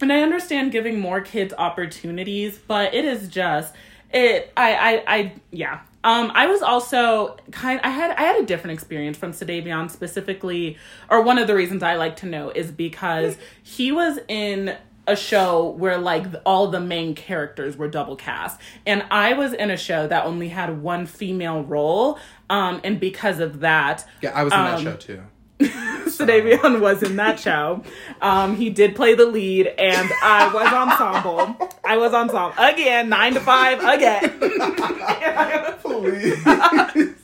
[0.00, 3.74] and I understand giving more kids opportunities, but it is just
[4.12, 4.52] it.
[4.56, 5.80] I I I yeah.
[6.04, 7.80] Um, I was also kind.
[7.82, 10.76] I had I had a different experience from Sedavion specifically,
[11.10, 15.14] or one of the reasons I like to know is because he was in a
[15.16, 19.76] show where like all the main characters were double cast, and I was in a
[19.76, 22.18] show that only had one female role.
[22.50, 25.22] Um, and because of that, Yeah, I was in that Um, show too.
[26.06, 27.82] Sedavion was in that show.
[28.20, 31.70] Um, he did play the lead, and I was ensemble.
[31.84, 34.38] I was ensemble again, nine to five again.
[35.82, 37.14] Please.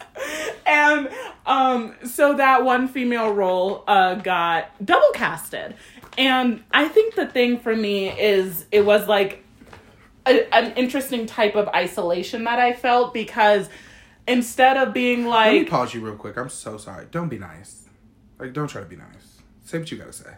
[0.67, 1.09] and
[1.47, 5.75] um, so that one female role uh, got double casted,
[6.19, 9.45] and I think the thing for me is it was like
[10.27, 13.69] a, an interesting type of isolation that I felt because
[14.29, 15.53] instead of being like.
[15.53, 16.37] Let me pause you real quick.
[16.37, 17.07] I'm so sorry.
[17.11, 17.89] Don't be nice.
[18.39, 19.39] Like, don't try to be nice.
[19.65, 20.35] Say what you gotta say.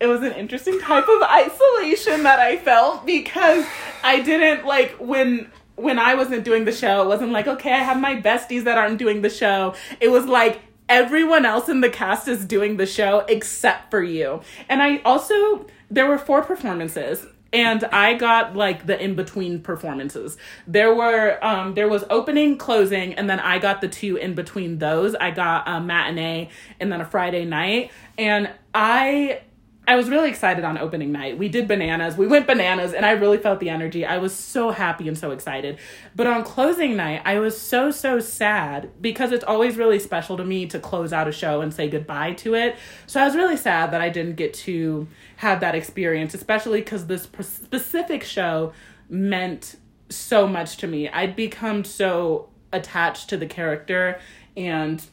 [0.00, 3.64] it was an interesting type of isolation that I felt because
[4.02, 7.78] I didn't like when when I wasn't doing the show, it wasn't like, okay, I
[7.78, 9.74] have my besties that aren't doing the show.
[9.98, 10.60] It was like
[10.90, 14.42] everyone else in the cast is doing the show except for you.
[14.68, 20.36] And I also there were four performances and I got like the in between performances.
[20.66, 24.78] There were um there was opening, closing, and then I got the two in between
[24.78, 25.14] those.
[25.14, 29.42] I got a matinee and then a Friday night, and I
[29.90, 31.36] I was really excited on opening night.
[31.36, 32.16] We did bananas.
[32.16, 34.06] We went bananas and I really felt the energy.
[34.06, 35.80] I was so happy and so excited.
[36.14, 40.44] But on closing night, I was so so sad because it's always really special to
[40.44, 42.76] me to close out a show and say goodbye to it.
[43.08, 47.06] So I was really sad that I didn't get to have that experience, especially cuz
[47.06, 48.72] this specific show
[49.08, 49.74] meant
[50.08, 51.08] so much to me.
[51.08, 54.20] I'd become so attached to the character
[54.56, 55.04] and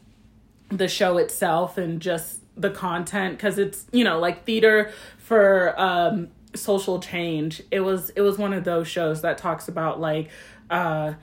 [0.70, 6.30] the show itself and just the content because it's you know like theater for um
[6.56, 7.62] social change.
[7.72, 10.30] It was it was one of those shows that talks about like
[10.70, 11.14] uh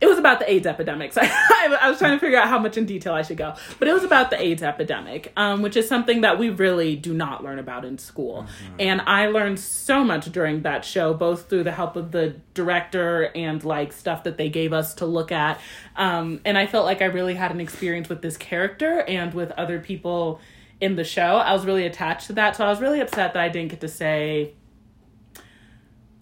[0.00, 1.12] it was about the AIDS epidemic.
[1.12, 3.54] So I, I was trying to figure out how much in detail I should go,
[3.78, 7.14] but it was about the AIDS epidemic, um, which is something that we really do
[7.14, 8.46] not learn about in school.
[8.78, 13.30] And I learned so much during that show, both through the help of the director
[13.34, 15.60] and like stuff that they gave us to look at.
[15.96, 19.50] Um, and I felt like I really had an experience with this character and with
[19.52, 20.40] other people
[20.80, 21.36] in the show.
[21.36, 23.80] I was really attached to that, so I was really upset that I didn't get
[23.80, 24.52] to say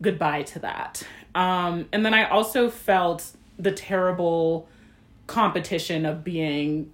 [0.01, 1.03] goodbye to that.
[1.35, 4.69] Um, and then I also felt the terrible
[5.27, 6.91] competition of being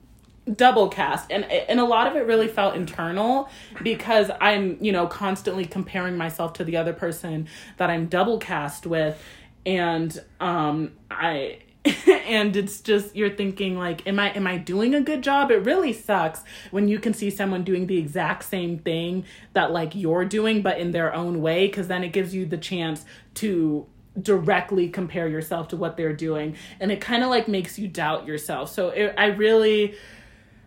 [0.57, 1.31] double cast.
[1.31, 3.49] And and a lot of it really felt internal
[3.83, 8.87] because I'm you know constantly comparing myself to the other person that I'm double cast
[8.87, 9.23] with.
[9.67, 11.59] And um I
[12.07, 15.51] and it's just you're thinking like am i am i doing a good job?
[15.51, 19.95] It really sucks when you can see someone doing the exact same thing that like
[19.95, 23.87] you're doing but in their own way because then it gives you the chance to
[24.21, 28.27] directly compare yourself to what they're doing and it kind of like makes you doubt
[28.27, 29.95] yourself so it, i really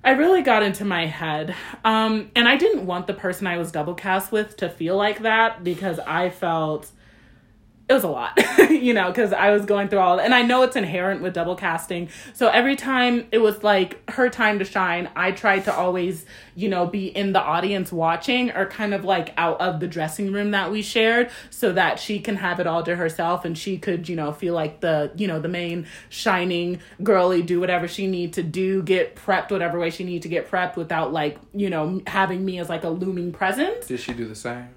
[0.06, 1.56] I really got into my head.
[1.86, 5.22] Um, and I didn't want the person I was double cast with to feel like
[5.22, 6.92] that because I felt
[7.90, 10.64] it was a lot, you know, because I was going through all, and I know
[10.64, 12.08] it's inherent with double casting.
[12.34, 16.70] So every time it was like her time to shine, I tried to always, you
[16.70, 20.52] know, be in the audience watching or kind of like out of the dressing room
[20.52, 24.08] that we shared so that she can have it all to herself and she could,
[24.08, 28.32] you know, feel like the, you know, the main shining girly, do whatever she need
[28.34, 32.02] to do, get prepped whatever way she need to get prepped without like, you know,
[32.08, 33.88] having me as like a looming presence.
[33.88, 34.70] Did she do the same?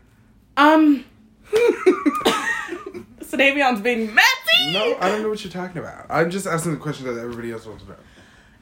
[0.56, 1.04] Um,
[3.20, 4.72] Sedavion's being messy.
[4.72, 6.06] No, I don't know what you're talking about.
[6.08, 7.96] I'm just asking the question that everybody else wants to know.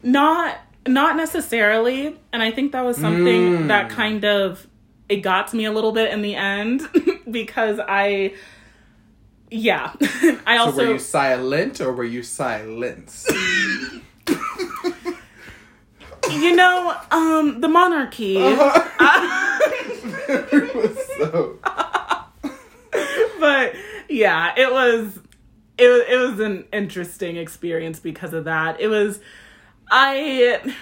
[0.02, 3.24] Not not necessarily, and I think that was something
[3.64, 3.68] Mm.
[3.68, 4.66] that kind of
[5.08, 6.82] it got to me a little bit in the end
[7.30, 8.34] because I
[9.50, 9.92] yeah.
[10.46, 13.30] I So also were you silent or were you silenced?
[16.30, 18.34] you know, um the monarchy.
[21.18, 21.58] so,
[23.44, 23.74] but
[24.08, 25.20] yeah, it was
[25.76, 28.80] it was it was an interesting experience because of that.
[28.80, 29.20] It was
[29.90, 30.74] I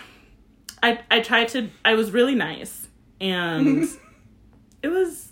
[0.80, 2.86] I I tried to I was really nice
[3.20, 3.88] and
[4.82, 5.30] it was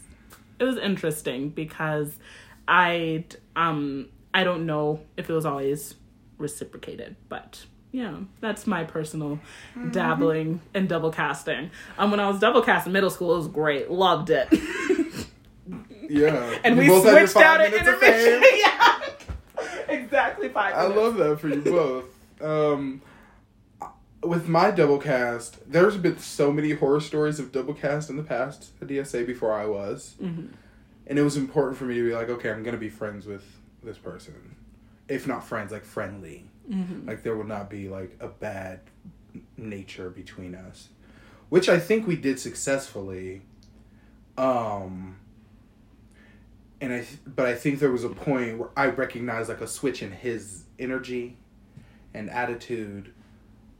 [0.58, 2.18] it was interesting because
[2.66, 5.94] I um I don't know if it was always
[6.36, 9.40] reciprocated, but yeah, that's my personal
[9.90, 11.70] dabbling and double casting.
[11.98, 14.48] Um, when I was double cast in middle school, it was great, loved it.
[16.10, 16.58] yeah.
[16.64, 18.42] and You we both had your switched out at minutes intermission.
[18.56, 19.00] yeah,
[19.88, 20.74] exactly five.
[20.74, 22.04] I love that for you both.
[22.42, 23.02] Um,
[24.22, 28.22] with my double cast, there's been so many horror stories of double cast in the
[28.22, 30.46] past at DSA before I was, Mm-hmm.
[31.06, 33.44] and it was important for me to be like, okay, I'm gonna be friends with
[33.82, 34.56] this person,
[35.08, 36.44] if not friends, like friendly.
[36.70, 37.08] Mm-hmm.
[37.08, 38.80] Like there will not be like a bad
[39.56, 40.88] nature between us,
[41.48, 43.42] which I think we did successfully.
[44.36, 45.16] Um,
[46.80, 50.02] and I, but I think there was a point where I recognized like a switch
[50.02, 51.36] in his energy
[52.14, 53.12] and attitude,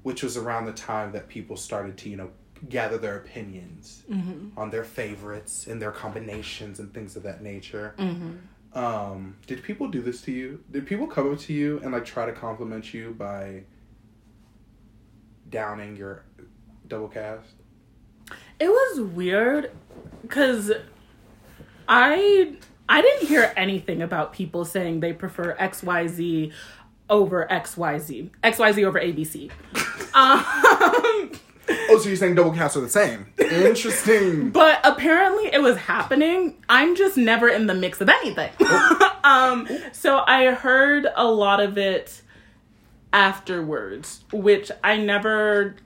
[0.03, 2.31] which was around the time that people started to you know
[2.69, 4.03] gather their opinions
[4.57, 7.95] on their favorites and their combinations and things of that nature.
[8.75, 10.63] Um, did people do this to you?
[10.71, 13.63] Did people come up to you and like try to compliment you by
[15.49, 16.25] downing your
[16.87, 17.49] double cast?
[18.61, 19.73] It was weird
[20.23, 20.71] because
[21.89, 22.57] I
[22.91, 26.53] I didn't hear anything about people saying they prefer XYZ
[27.09, 28.31] over XYZ.
[28.43, 29.51] XYZ over ABC.
[30.15, 31.31] um,
[31.89, 33.27] Oh, so you're saying double casts are the same?
[33.39, 34.51] Interesting.
[34.51, 36.57] but apparently it was happening.
[36.69, 38.51] I'm just never in the mix of anything.
[39.25, 42.23] um, so I heard a lot of it
[43.13, 45.77] afterwards, which I never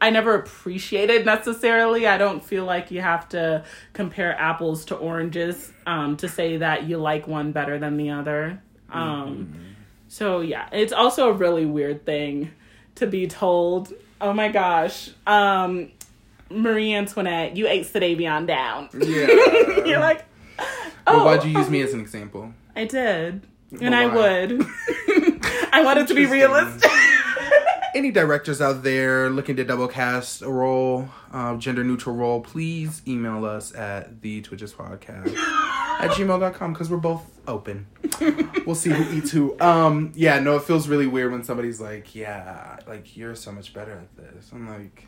[0.00, 2.06] I never appreciated necessarily.
[2.06, 6.84] I don't feel like you have to compare apples to oranges um, to say that
[6.84, 8.60] you like one better than the other.
[8.90, 9.74] Um,
[10.08, 12.50] So yeah, it's also a really weird thing
[12.96, 13.92] to be told.
[14.20, 15.90] Oh my gosh, um,
[16.50, 18.88] Marie Antoinette, you ate Sedavion down.
[18.94, 19.26] Yeah.
[19.84, 20.24] You're like,
[21.06, 22.52] oh, why'd you use me as an example?
[22.76, 24.62] I did, But and I would.
[25.72, 26.90] I wanted to be realistic.
[27.94, 33.00] Any directors out there looking to double cast a role, uh, gender neutral role, please
[33.06, 35.36] email us at the Twitches Podcast
[36.00, 37.86] at gmail.com because we're both open.
[38.66, 39.56] we'll see who eats who.
[39.60, 43.72] Um, yeah, no, it feels really weird when somebody's like, yeah, like you're so much
[43.72, 44.50] better at this.
[44.52, 45.06] I'm like,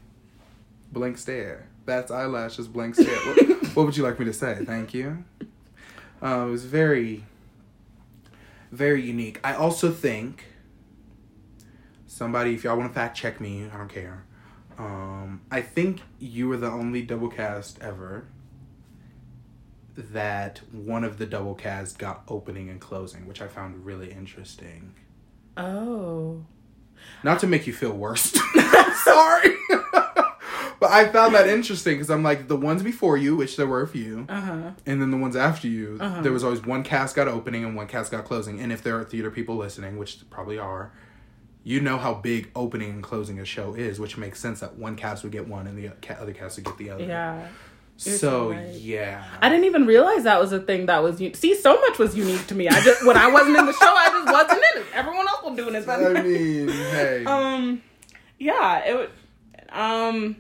[0.93, 1.69] blank stare.
[1.87, 3.17] That's eyelashes, blank stare.
[3.17, 4.65] what, what would you like me to say?
[4.65, 5.25] Thank you.
[6.23, 7.25] Uh, it was very,
[8.71, 9.41] very unique.
[9.43, 10.45] I also think
[12.17, 14.25] somebody, if y'all want to fact check me, I don't care.
[14.79, 18.27] Um, I think you were the only double cast ever
[19.97, 24.95] that one of the double cast got opening and closing, which I found really interesting.
[25.57, 26.45] Oh.
[27.23, 28.33] Not to make you feel worse.
[29.05, 29.55] Sorry.
[30.81, 33.81] but I found that interesting because I'm like, the ones before you, which there were
[33.83, 34.71] a few, Uh huh.
[34.85, 36.21] and then the ones after you, Uh-huh.
[36.23, 38.61] there was always one cast got opening and one cast got closing.
[38.61, 40.93] And if there are theater people listening, which probably are,
[41.69, 44.95] you know how big opening and closing a show is, which makes sense that one
[44.95, 47.05] cast would get one and the other cast would get the other.
[47.05, 47.41] Yeah.
[47.41, 47.49] You're
[47.97, 48.69] So so right.
[48.75, 51.21] yeah, I didn't even realize that was a thing that was.
[51.21, 52.69] U- See, so much was unique to me.
[52.69, 54.87] I just when I wasn't in the show, I just wasn't in it.
[54.95, 55.89] Everyone else was doing it.
[55.89, 57.83] I mean, hey, um,
[58.39, 59.11] yeah, it would.
[59.71, 60.37] Um,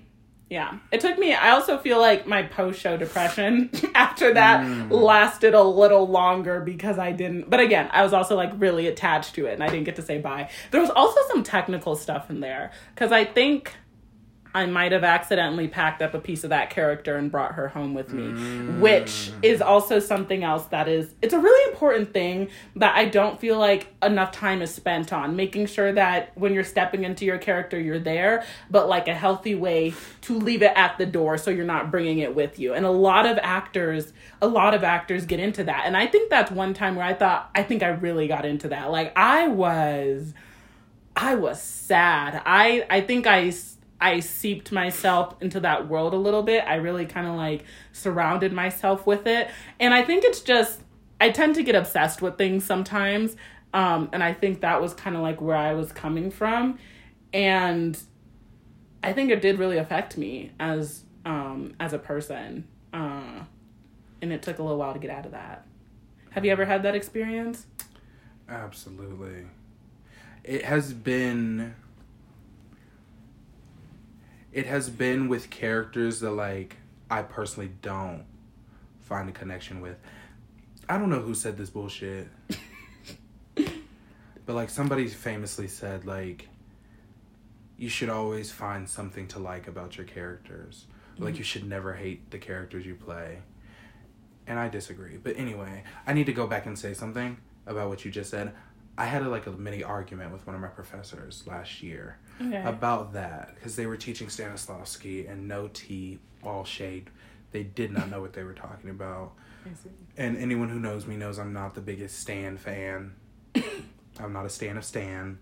[0.48, 1.34] yeah, it took me.
[1.34, 4.90] I also feel like my post show depression after that Mm.
[4.92, 7.50] lasted a little longer because I didn't.
[7.50, 10.02] But again, I was also like really attached to it, and I didn't get to
[10.02, 10.48] say bye.
[10.70, 13.74] There was also some technical stuff in there because I think.
[14.56, 17.92] I might have accidentally packed up a piece of that character and brought her home
[17.92, 22.96] with me, which is also something else that is it's a really important thing that
[22.96, 27.04] I don't feel like enough time is spent on making sure that when you're stepping
[27.04, 29.92] into your character you're there, but like a healthy way
[30.22, 32.72] to leave it at the door so you're not bringing it with you.
[32.72, 35.82] And a lot of actors, a lot of actors get into that.
[35.84, 38.68] And I think that's one time where I thought I think I really got into
[38.68, 38.90] that.
[38.90, 40.32] Like I was
[41.14, 42.40] I was sad.
[42.46, 43.50] I I think I
[44.00, 46.64] I seeped myself into that world a little bit.
[46.66, 49.48] I really kind of like surrounded myself with it.
[49.80, 50.82] And I think it's just
[51.20, 53.36] I tend to get obsessed with things sometimes.
[53.72, 56.78] Um and I think that was kind of like where I was coming from
[57.32, 57.98] and
[59.02, 62.66] I think it did really affect me as um as a person.
[62.92, 63.44] Uh
[64.20, 65.66] and it took a little while to get out of that.
[66.30, 67.66] Have you ever had that experience?
[68.48, 69.46] absolutely.
[70.44, 71.74] It has been.
[74.56, 76.78] It has been with characters that like
[77.10, 78.24] I personally don't
[79.00, 79.98] find a connection with.
[80.88, 82.28] I don't know who said this bullshit.
[83.54, 86.48] but like somebody famously said like
[87.76, 90.86] you should always find something to like about your characters.
[91.18, 91.36] Like mm-hmm.
[91.36, 93.40] you should never hate the characters you play.
[94.46, 95.18] And I disagree.
[95.18, 98.54] But anyway, I need to go back and say something about what you just said.
[98.96, 102.62] I had a, like a mini argument with one of my professors last year Okay.
[102.64, 107.08] about that because they were teaching Stanislavski and no tea, all shade.
[107.52, 109.32] They did not know what they were talking about.
[110.16, 113.14] And anyone who knows me knows I'm not the biggest Stan fan.
[114.20, 115.38] I'm not a Stan of Stan.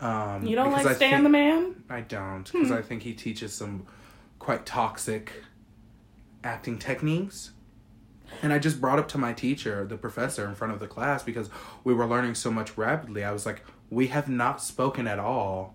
[0.00, 1.82] Um, You don't like I Stan think- the Man?
[1.90, 3.86] I don't because I think he teaches some
[4.38, 5.32] quite toxic
[6.44, 7.50] acting techniques.
[8.42, 11.22] And I just brought up to my teacher, the professor, in front of the class
[11.22, 11.48] because
[11.82, 13.24] we were learning so much rapidly.
[13.24, 15.74] I was like, we have not spoken at all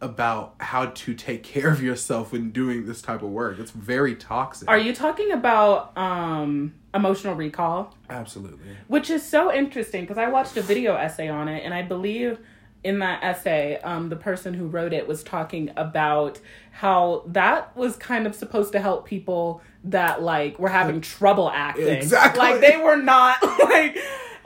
[0.00, 3.58] about how to take care of yourself when doing this type of work.
[3.58, 4.68] It's very toxic.
[4.68, 7.94] Are you talking about um emotional recall?
[8.08, 8.76] Absolutely.
[8.86, 12.38] Which is so interesting because I watched a video essay on it and I believe
[12.84, 16.38] in that essay um the person who wrote it was talking about
[16.70, 21.88] how that was kind of supposed to help people that like were having trouble acting.
[21.88, 22.38] Exactly.
[22.38, 23.98] Like they were not like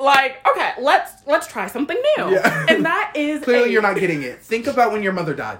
[0.03, 2.33] like okay, let's let's try something new.
[2.33, 2.67] Yeah.
[2.69, 4.41] And that is Clearly, a- you're not getting it.
[4.43, 5.59] Think about when your mother died.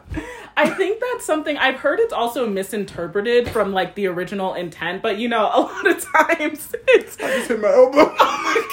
[0.57, 5.17] I think that's something I've heard it's also misinterpreted from like the original intent, but
[5.19, 8.15] you know, a lot of times it's I just hit my elbow.
[8.19, 8.69] Oh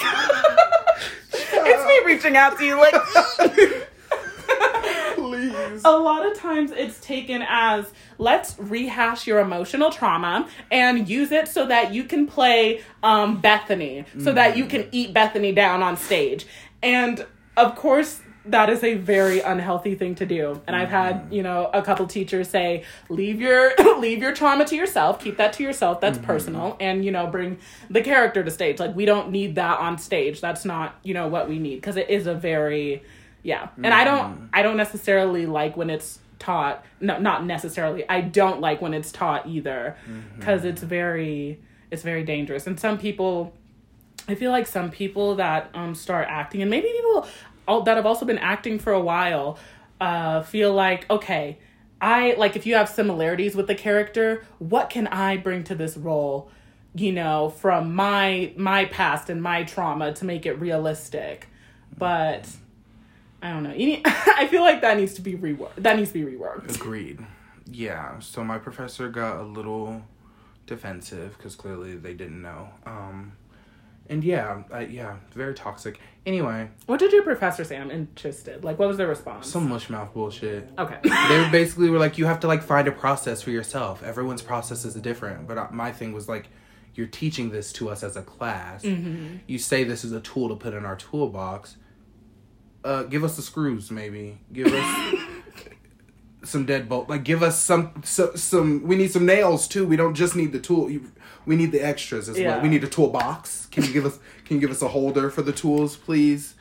[1.52, 2.94] it's me reaching out to you like
[5.48, 5.82] Please.
[5.84, 11.48] a lot of times it's taken as let's rehash your emotional trauma and use it
[11.48, 14.88] so that you can play um, Bethany, so that you can mm.
[14.92, 16.46] eat Bethany down on stage.
[16.82, 17.26] And
[17.56, 20.60] of course, that is a very unhealthy thing to do.
[20.66, 21.32] And I've had, mm-hmm.
[21.34, 25.52] you know, a couple teachers say, leave your leave your trauma to yourself, keep that
[25.54, 26.26] to yourself, that's mm-hmm.
[26.26, 27.58] personal, and you know, bring
[27.90, 28.78] the character to stage.
[28.78, 30.40] Like we don't need that on stage.
[30.40, 33.02] That's not, you know, what we need because it is a very
[33.42, 33.68] yeah.
[33.76, 36.84] And I don't I don't necessarily like when it's taught.
[37.00, 38.08] No, not necessarily.
[38.08, 39.96] I don't like when it's taught either
[40.38, 41.60] because it's very
[41.90, 42.66] it's very dangerous.
[42.66, 43.54] And some people
[44.28, 47.26] I feel like some people that um start acting and maybe people
[47.68, 49.58] al- that have also been acting for a while
[50.00, 51.58] uh feel like okay,
[52.00, 55.96] I like if you have similarities with the character, what can I bring to this
[55.96, 56.50] role,
[56.94, 61.48] you know, from my my past and my trauma to make it realistic.
[61.96, 62.48] But
[63.42, 63.70] I don't know.
[63.72, 65.76] Need, I feel like that needs to be reworked.
[65.78, 66.74] That needs to be reworked.
[66.76, 67.20] Agreed.
[67.70, 68.18] Yeah.
[68.20, 70.02] So my professor got a little
[70.66, 72.68] defensive because clearly they didn't know.
[72.86, 73.32] Um,
[74.08, 76.00] and yeah, I, yeah, very toxic.
[76.26, 77.76] Anyway, What did your professor say?
[77.76, 78.64] I'm interested.
[78.64, 79.46] Like, what was their response?
[79.46, 80.68] some mushmouth bullshit.
[80.78, 80.98] okay.
[81.02, 84.02] they basically were like, you have to like find a process for yourself.
[84.02, 85.46] Everyone's process is different.
[85.46, 86.48] But uh, my thing was like,
[86.94, 88.84] you're teaching this to us as a class.
[88.84, 91.76] You say this is a tool to put in our toolbox.
[92.82, 94.38] Uh, give us the screws, maybe.
[94.52, 95.14] Give us
[96.44, 97.08] some deadbolt.
[97.08, 98.82] Like, give us some, so, some.
[98.86, 99.86] We need some nails too.
[99.86, 100.90] We don't just need the tool.
[100.90, 101.10] You,
[101.46, 102.60] we need the extras as well.
[102.60, 103.66] We need a toolbox.
[103.66, 104.18] Can you give us?
[104.44, 106.54] Can you give us a holder for the tools, please?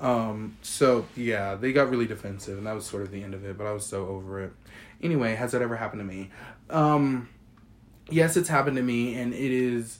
[0.00, 3.44] Um, so yeah, they got really defensive, and that was sort of the end of
[3.44, 3.56] it.
[3.56, 4.52] But I was so over it.
[5.02, 6.30] Anyway, has that ever happened to me?
[6.70, 7.28] Um,
[8.10, 9.98] yes, it's happened to me, and it is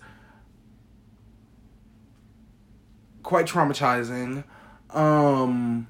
[3.22, 4.44] quite traumatizing.
[4.90, 5.88] Um,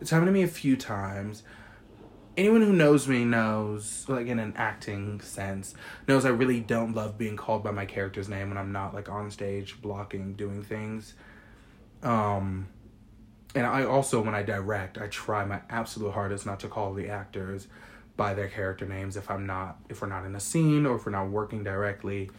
[0.00, 1.42] it's happened to me a few times.
[2.36, 5.74] Anyone who knows me knows, like in an acting sense,
[6.08, 9.08] knows I really don't love being called by my character's name when I'm not like
[9.08, 11.14] on stage blocking, doing things.
[12.02, 12.68] Um,
[13.54, 17.08] and I also, when I direct, I try my absolute hardest not to call the
[17.08, 17.68] actors
[18.16, 21.06] by their character names if I'm not, if we're not in a scene or if
[21.06, 22.30] we're not working directly.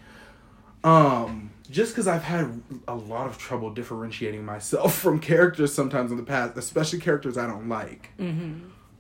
[0.86, 6.18] Um, just because I've had a lot of trouble differentiating myself from characters sometimes in
[6.18, 8.12] the past, especially characters I don't like,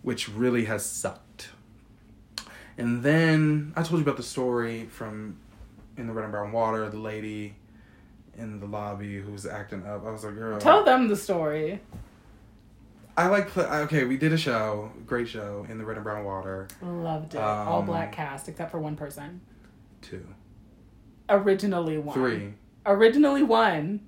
[0.01, 1.49] which really has sucked.
[2.77, 5.37] And then I told you about the story from
[5.97, 7.55] in the Red and Brown Water, the lady
[8.37, 10.05] in the lobby who was acting up.
[10.05, 10.59] I was like, girl.
[10.59, 11.79] Tell them the story.
[13.15, 13.63] I like play.
[13.63, 16.67] Okay, we did a show, great show in the Red and Brown Water.
[16.81, 17.37] Loved it.
[17.39, 19.39] All Um, black cast except for one person.
[20.01, 20.27] Two,
[21.29, 22.13] Originally one.
[22.13, 22.53] three.
[22.85, 24.01] Originally one.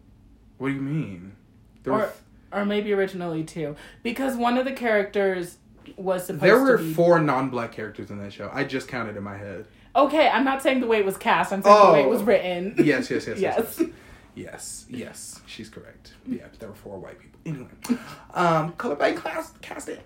[0.58, 1.36] What do you mean?
[1.84, 2.14] There Or
[2.52, 3.76] or maybe originally two.
[4.04, 5.58] Because one of the characters
[5.96, 8.50] was supposed there were be four non-black characters in that show.
[8.54, 9.66] I just counted in my head.
[9.96, 12.10] Okay, I'm not saying the way it was cast, I'm saying the way it Oh.
[12.10, 12.76] was written.
[12.78, 13.40] Yes, yes, yes, yes,
[13.80, 13.80] Yes.
[13.80, 13.90] yes.
[14.36, 16.14] Yes, yes, she's correct.
[16.28, 17.40] Yeah, there were four white people.
[17.44, 18.00] Anyway,
[18.36, 19.98] um, colorblind class casting.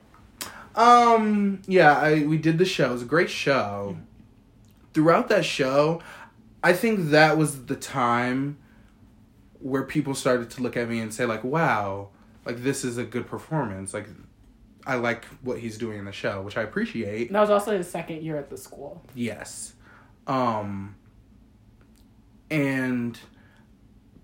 [0.75, 2.89] Um, yeah, I we did the show.
[2.89, 3.97] It was a great show.
[4.93, 6.01] Throughout that show,
[6.63, 8.57] I think that was the time
[9.59, 12.09] where people started to look at me and say like, "Wow,
[12.45, 14.07] like this is a good performance." Like,
[14.85, 17.31] I like what he's doing in the show, which I appreciate.
[17.31, 19.03] That was also his second year at the school.
[19.15, 19.73] Yes.
[20.27, 20.95] Um
[22.49, 23.17] and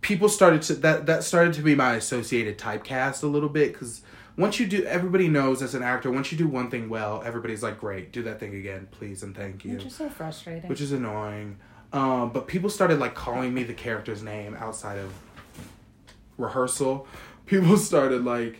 [0.02, 4.02] people started to that that started to be my associated typecast a little bit cuz
[4.38, 7.64] once you do everybody knows as an actor once you do one thing well everybody's
[7.64, 10.70] like great do that thing again please and thank you Which is so frustrating.
[10.70, 11.58] which is annoying
[11.94, 15.14] um but people started like calling me the character's name outside of
[16.38, 17.08] rehearsal.
[17.46, 18.60] People started like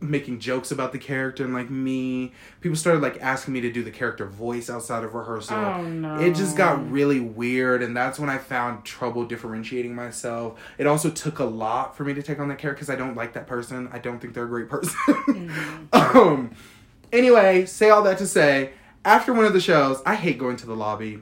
[0.00, 2.32] making jokes about the character and like me.
[2.60, 5.56] People started like asking me to do the character voice outside of rehearsal.
[5.56, 6.20] Oh, no.
[6.20, 10.60] it just got really weird and that's when i found trouble differentiating myself.
[10.78, 13.16] It also took a lot for me to take on that character because i don't
[13.16, 13.88] like that person.
[13.92, 15.52] I don't think they're a great person.
[15.92, 16.52] Um
[17.12, 18.70] anyway say all that to say
[19.04, 21.18] after one of the shows i hate going to the lobby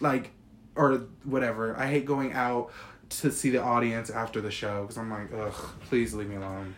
[0.00, 0.30] like
[0.76, 2.70] or whatever i hate going out
[3.10, 5.54] to see the audience after the show because i'm like ugh
[5.88, 6.74] please leave me alone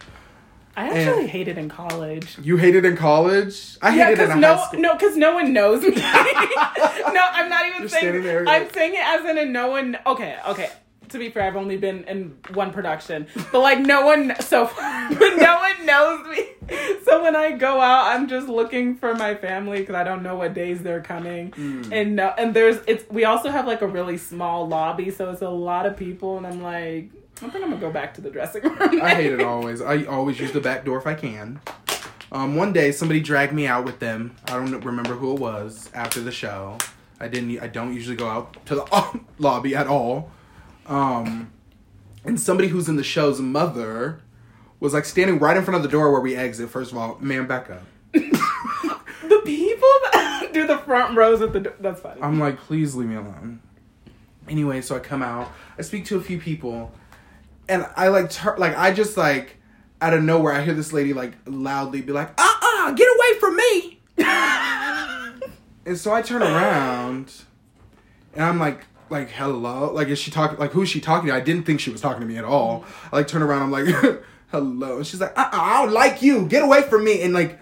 [0.79, 2.37] I actually hated it in college.
[2.43, 5.17] you hated it in college i Yeah, hated in because high no, school no, because
[5.17, 5.89] no one knows me.
[5.97, 8.47] no, I'm not even You're saying.
[8.47, 9.97] I'm saying it as in a no one.
[10.07, 10.71] Okay, okay.
[11.17, 15.09] To be fair, I've only been in one production, but like no one so far,
[15.19, 16.45] but no one knows me.
[17.05, 20.37] So when I go out, I'm just looking for my family because I don't know
[20.37, 21.91] what days they're coming, Hmm.
[21.91, 23.09] and no, and there's it's.
[23.09, 26.47] We also have like a really small lobby, so it's a lot of people, and
[26.47, 29.01] I'm like, I think I'm gonna go back to the dressing room.
[29.01, 29.81] I hate it always.
[29.81, 31.61] I always use the back door if I can.
[32.31, 34.37] Um, one day somebody dragged me out with them.
[34.49, 36.77] I don't remember who it was after the show.
[37.19, 37.59] I didn't.
[37.61, 40.31] I don't usually go out to the lobby at all.
[40.89, 41.53] Um,
[42.24, 44.20] and somebody who's in the show's mother
[44.80, 46.70] was like standing right in front of the door where we exit.
[46.70, 47.82] First of all, man, back up.
[49.28, 51.74] The people that do the front rows at the door.
[51.80, 52.20] That's funny.
[52.22, 53.61] I'm like, please leave me alone.
[54.49, 56.93] Anyway, so I come out, I speak to a few people,
[57.68, 59.57] and I like, tur- like I just like,
[60.01, 63.41] out of nowhere, I hear this lady like loudly be like, "Uh, uh get away
[63.41, 64.01] from me!"
[65.87, 67.32] and so I turn around,
[68.34, 70.59] and I'm like, like, hello, like, is she talking?
[70.59, 71.35] Like, who is she talking to?
[71.35, 72.85] I didn't think she was talking to me at all.
[73.13, 73.87] I like turn around, I'm like,
[74.51, 77.33] hello, and she's like, uh, uh I don't like you, get away from me, and
[77.33, 77.59] like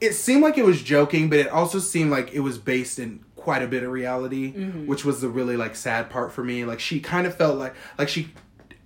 [0.00, 3.24] it seemed like it was joking, but it also seemed like it was based in
[3.36, 4.52] quite a bit of reality,
[4.86, 6.64] which was the really like sad part for me.
[6.64, 8.32] Like she kind of felt like like she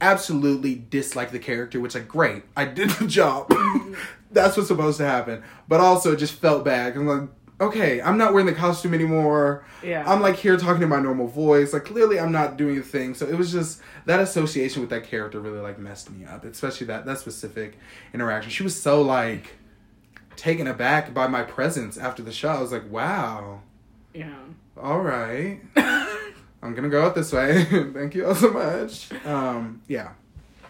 [0.00, 3.52] absolutely disliked the character, which like great, I did the job.
[4.30, 5.42] That's what's supposed to happen.
[5.68, 7.28] But also it just felt bad I'm like,
[7.60, 9.64] okay, I'm not wearing the costume anymore.
[9.82, 10.04] Yeah.
[10.10, 11.72] I'm like here talking in my normal voice.
[11.72, 13.14] Like clearly I'm not doing a thing.
[13.14, 16.44] So it was just that association with that character really like messed me up.
[16.44, 17.78] Especially that that specific
[18.12, 18.50] interaction.
[18.50, 19.56] She was so like
[20.36, 22.48] taken aback by my presence after the show.
[22.48, 23.60] I was like, wow,
[24.12, 24.34] yeah.
[24.76, 25.60] all right.
[25.76, 27.64] I'm gonna go out this way.
[27.92, 29.12] Thank you all so much.
[29.24, 30.12] Um, yeah.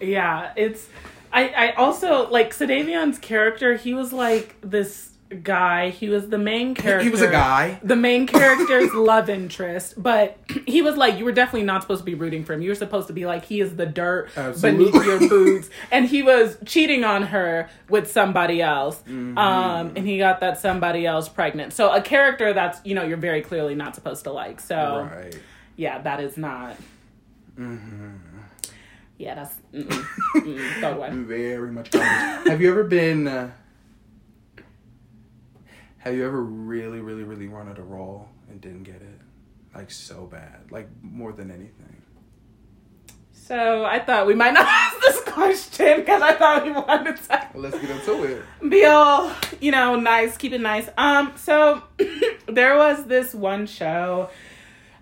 [0.00, 0.88] Yeah, it's.
[1.32, 3.76] I I also like Sadavion's character.
[3.76, 5.90] He was like this guy.
[5.90, 7.04] He was the main character.
[7.04, 7.78] He was a guy.
[7.82, 12.04] The main character's love interest, but he was like you were definitely not supposed to
[12.04, 12.62] be rooting for him.
[12.62, 14.90] You were supposed to be like he is the dirt Absolutely.
[14.92, 18.96] beneath your boots, and he was cheating on her with somebody else.
[19.08, 19.36] Mm-hmm.
[19.36, 21.72] Um, and he got that somebody else pregnant.
[21.72, 24.60] So a character that's you know you're very clearly not supposed to like.
[24.60, 25.38] So Right.
[25.76, 26.76] yeah, that is not.
[27.58, 28.10] Mm-hmm.
[29.16, 30.04] Yeah, that's mm-mm,
[30.36, 31.24] mm-mm.
[31.26, 33.28] Very much have you ever been?
[33.28, 33.50] Uh,
[36.04, 39.20] have you ever really, really, really wanted a role and didn't get it?
[39.74, 42.02] Like so bad, like more than anything.
[43.32, 47.48] So I thought we might not ask this question because I thought we wanted to
[47.54, 48.42] Let's get into it.
[48.70, 50.90] be all, you know, nice, keep it nice.
[50.98, 51.82] Um, so
[52.46, 54.28] there was this one show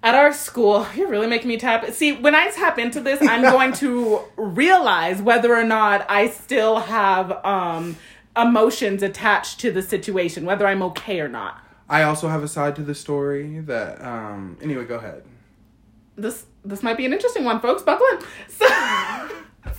[0.04, 0.86] at our school.
[0.94, 1.84] You're really making me tap.
[1.90, 6.78] See, when I tap into this, I'm going to realize whether or not I still
[6.78, 7.96] have um
[8.36, 11.62] emotions attached to the situation, whether I'm okay or not.
[11.88, 14.02] I also have a side to the story that.
[14.02, 15.22] um Anyway, go ahead.
[16.16, 17.82] this this might be an interesting one, folks.
[17.82, 18.18] Buckle in.
[18.48, 18.68] So,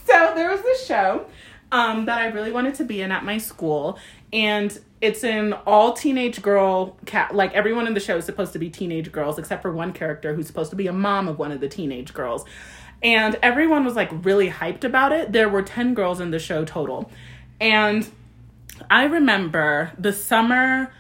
[0.06, 1.26] so there was this show
[1.72, 3.98] um, that I really wanted to be in at my school,
[4.32, 7.34] and it's an all teenage girl cat.
[7.34, 10.34] Like everyone in the show is supposed to be teenage girls, except for one character
[10.36, 12.46] who's supposed to be a mom of one of the teenage girls.
[13.02, 15.32] And everyone was like really hyped about it.
[15.32, 17.10] There were ten girls in the show total,
[17.60, 18.08] and
[18.90, 20.94] I remember the summer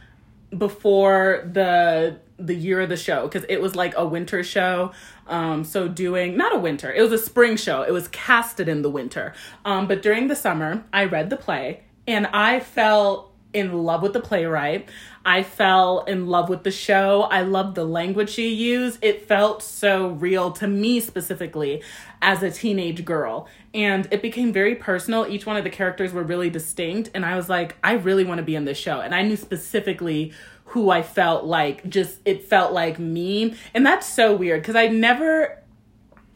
[0.58, 4.92] before the the year of the show because it was like a winter show
[5.28, 7.84] um so doing not a winter it was a spring show.
[7.84, 9.34] It was casted in the winter.
[9.66, 14.14] Um but during the summer i read the play and i fell in love with
[14.14, 14.90] the playwright.
[15.26, 17.22] I fell in love with the show.
[17.24, 19.00] I loved the language she used.
[19.02, 21.82] It felt so real to me specifically
[22.22, 26.24] as a teenage girl and it became very personal each one of the characters were
[26.24, 29.14] really distinct and i was like i really want to be in this show and
[29.16, 30.32] i knew specifically
[30.68, 33.54] who I felt like just it felt like me.
[33.76, 35.62] And that's so weird because I never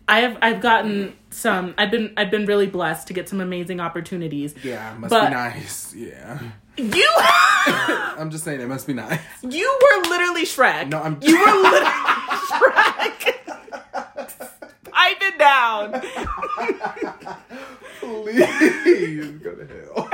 [0.08, 3.80] I have I've gotten some I've been I've been really blessed to get some amazing
[3.80, 4.54] opportunities.
[4.64, 5.96] Yeah, must But- be nice.
[5.96, 6.40] Yeah,
[6.78, 7.10] You
[7.66, 9.20] I'm just saying it must be nice.
[9.42, 10.90] you were literally Shrek.
[10.90, 11.18] No, I'm.
[11.22, 11.88] You were literally
[12.52, 13.37] Shrek.
[14.98, 15.92] Pipe it down.
[18.00, 20.10] Please go to hell.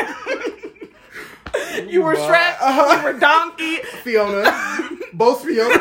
[1.87, 2.15] You were?
[2.15, 2.57] Shrek.
[2.59, 3.77] You were Donkey.
[4.03, 4.43] Fiona,
[5.13, 5.69] both Fiona.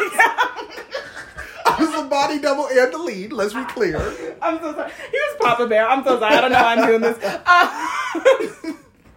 [1.67, 3.33] I was the body double and the lead.
[3.33, 3.99] Let's be clear.
[4.41, 4.93] I'm so sorry.
[5.11, 5.89] He was Papa Bear.
[5.89, 6.37] I'm so sorry.
[6.37, 7.19] I don't know why I'm doing this.
[7.45, 7.89] Uh,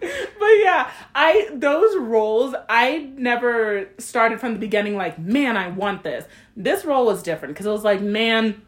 [0.00, 6.02] but yeah, I those roles I never started from the beginning like, man, I want
[6.02, 6.24] this.
[6.56, 8.62] This role was different because it was like, man,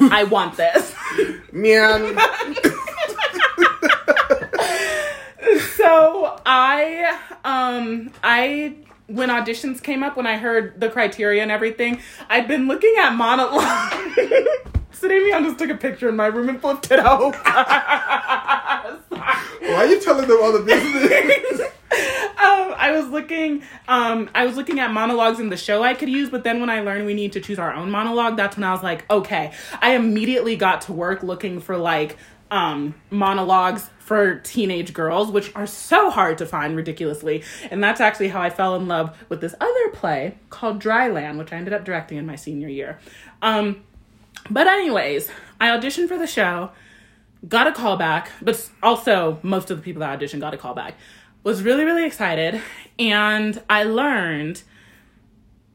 [0.00, 0.94] I want this.
[1.52, 2.16] Man,
[5.74, 8.76] so I um I
[9.06, 13.14] when auditions came up when I heard the criteria and everything, I'd been looking at
[13.14, 13.94] monologue.
[15.00, 17.36] Sidamion just took a picture in my room and flipped it over.
[17.36, 18.96] why
[19.60, 21.60] are you telling them all the business?
[21.60, 26.08] um, I was looking, um, I was looking at monologues in the show I could
[26.08, 28.64] use, but then when I learned we need to choose our own monologue, that's when
[28.64, 29.52] I was like, okay.
[29.82, 32.16] I immediately got to work looking for like
[32.50, 37.42] um, monologues for teenage girls, which are so hard to find ridiculously.
[37.70, 41.52] And that's actually how I fell in love with this other play called Dryland, which
[41.52, 42.98] I ended up directing in my senior year.
[43.42, 43.82] Um,
[44.50, 45.30] but anyways,
[45.60, 46.70] I auditioned for the show
[47.48, 50.74] got a call back, but also most of the people that auditioned got a call
[50.74, 50.94] back.
[51.42, 52.60] Was really, really excited.
[52.98, 54.62] And I learned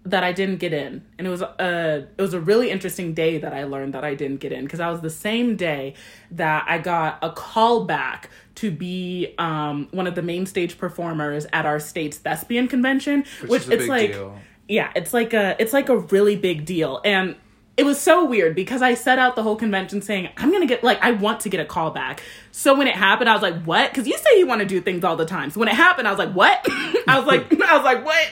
[0.03, 1.05] that I didn't get in.
[1.17, 4.15] And it was a it was a really interesting day that I learned that I
[4.15, 5.93] didn't get in because that was the same day
[6.31, 11.45] that I got a call back to be um, one of the main stage performers
[11.53, 14.39] at our state's thespian convention, which, is a it's big like deal.
[14.67, 16.99] yeah, it's like a it's like a really big deal.
[17.05, 17.35] And
[17.81, 20.83] it was so weird because I set out the whole convention saying I'm gonna get
[20.83, 22.21] like I want to get a call back.
[22.51, 24.79] So when it happened, I was like, "What?" Because you say you want to do
[24.81, 25.49] things all the time.
[25.49, 26.63] So when it happened, I was like, "What?"
[27.07, 28.27] I was like, "I was like, what?"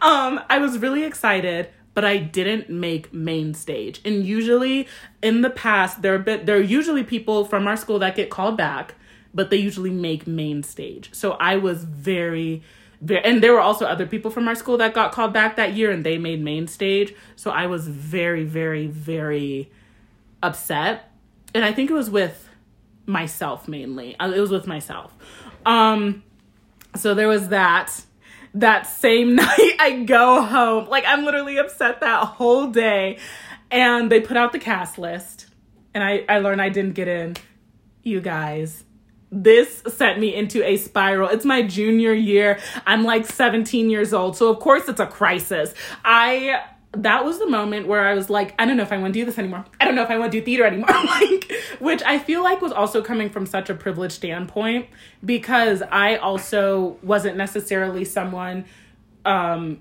[0.00, 4.00] Um, I was really excited, but I didn't make main stage.
[4.06, 4.88] And usually,
[5.22, 8.30] in the past, there are bit there are usually people from our school that get
[8.30, 8.94] called back,
[9.34, 11.10] but they usually make main stage.
[11.12, 12.62] So I was very
[13.10, 15.90] and there were also other people from our school that got called back that year
[15.90, 17.14] and they made main stage.
[17.36, 19.70] So I was very, very, very
[20.42, 21.10] upset.
[21.54, 22.48] And I think it was with
[23.06, 24.18] myself mainly.
[24.18, 25.12] Uh, It was with myself.
[25.66, 26.22] Um,
[26.96, 28.02] so there was that.
[28.54, 30.88] That same night, I go home.
[30.88, 33.18] Like, I'm literally upset that whole day.
[33.70, 35.46] And they put out the cast list.
[35.92, 37.36] And I, I learned I didn't get in.
[38.04, 38.84] You guys,
[39.34, 41.28] this sent me into a spiral.
[41.28, 42.60] It's my junior year.
[42.86, 44.36] I'm like 17 years old.
[44.36, 45.74] So of course it's a crisis.
[46.04, 46.62] I
[46.92, 49.20] that was the moment where I was like, I don't know if I want to
[49.20, 49.64] do this anymore.
[49.80, 50.88] I don't know if I want to do theater anymore.
[51.04, 54.86] like which I feel like was also coming from such a privileged standpoint
[55.24, 58.66] because I also wasn't necessarily someone
[59.24, 59.80] um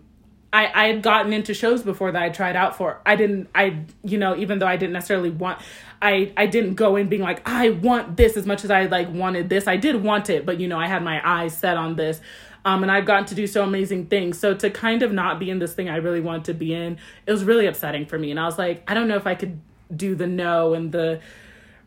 [0.53, 3.01] I, I had gotten into shows before that I tried out for.
[3.05, 5.59] I didn't I you know, even though I didn't necessarily want
[6.01, 9.11] I I didn't go in being like, I want this as much as I like
[9.11, 9.67] wanted this.
[9.67, 12.21] I did want it, but you know, I had my eyes set on this.
[12.65, 14.39] Um, and I've gotten to do so amazing things.
[14.39, 16.97] So to kind of not be in this thing I really wanted to be in,
[17.25, 18.31] it was really upsetting for me.
[18.31, 19.59] And I was like, I don't know if I could
[19.93, 21.19] do the no and the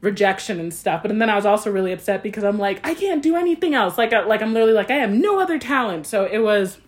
[0.03, 1.03] rejection and stuff.
[1.03, 3.75] But and then I was also really upset because I'm like, I can't do anything
[3.75, 3.97] else.
[3.97, 6.07] Like, I, like I'm literally like, I have no other talent.
[6.07, 6.79] So it was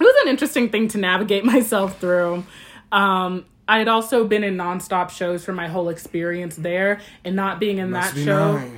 [0.00, 2.44] it was an interesting thing to navigate myself through.
[2.92, 7.58] Um, I had also been in nonstop shows for my whole experience there, and not
[7.60, 8.58] being in that be show.
[8.58, 8.70] nice.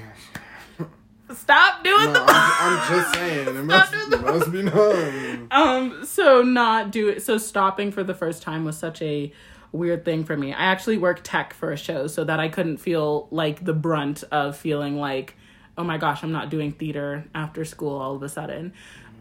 [1.34, 2.20] Stop doing No, the.
[2.28, 3.48] I'm, I'm just saying.
[3.48, 5.38] It must, the- must be nice.
[5.50, 9.32] um so not do it so stopping for the first time was such a
[9.72, 12.78] weird thing for me i actually worked tech for a show so that i couldn't
[12.78, 15.34] feel like the brunt of feeling like
[15.76, 18.72] oh my gosh i'm not doing theater after school all of a sudden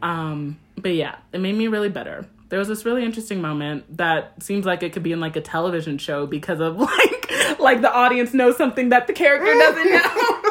[0.01, 4.41] um but yeah it made me really bitter there was this really interesting moment that
[4.41, 7.91] seems like it could be in like a television show because of like like the
[7.91, 10.41] audience knows something that the character doesn't know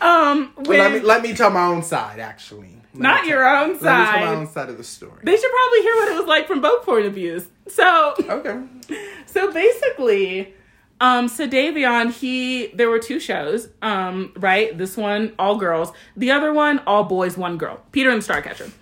[0.00, 2.18] um Well, let me let me tell my own side.
[2.20, 3.84] Actually, Let Not your tell- own side.
[3.84, 5.20] Let me tell my own side of the story.
[5.22, 8.62] they should probably hear what it was like from both point of views so Okay.
[9.26, 10.54] So basically,
[11.00, 14.76] um, so Davion, he there were two shows, um, right?
[14.76, 15.92] This one, all girls.
[16.16, 17.80] The other one, all boys, one girl.
[17.92, 18.72] Peter and the Starcatcher.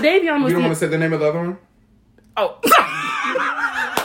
[0.00, 1.58] Davion was You don't the, want to say the name of the other one?
[2.36, 2.58] oh,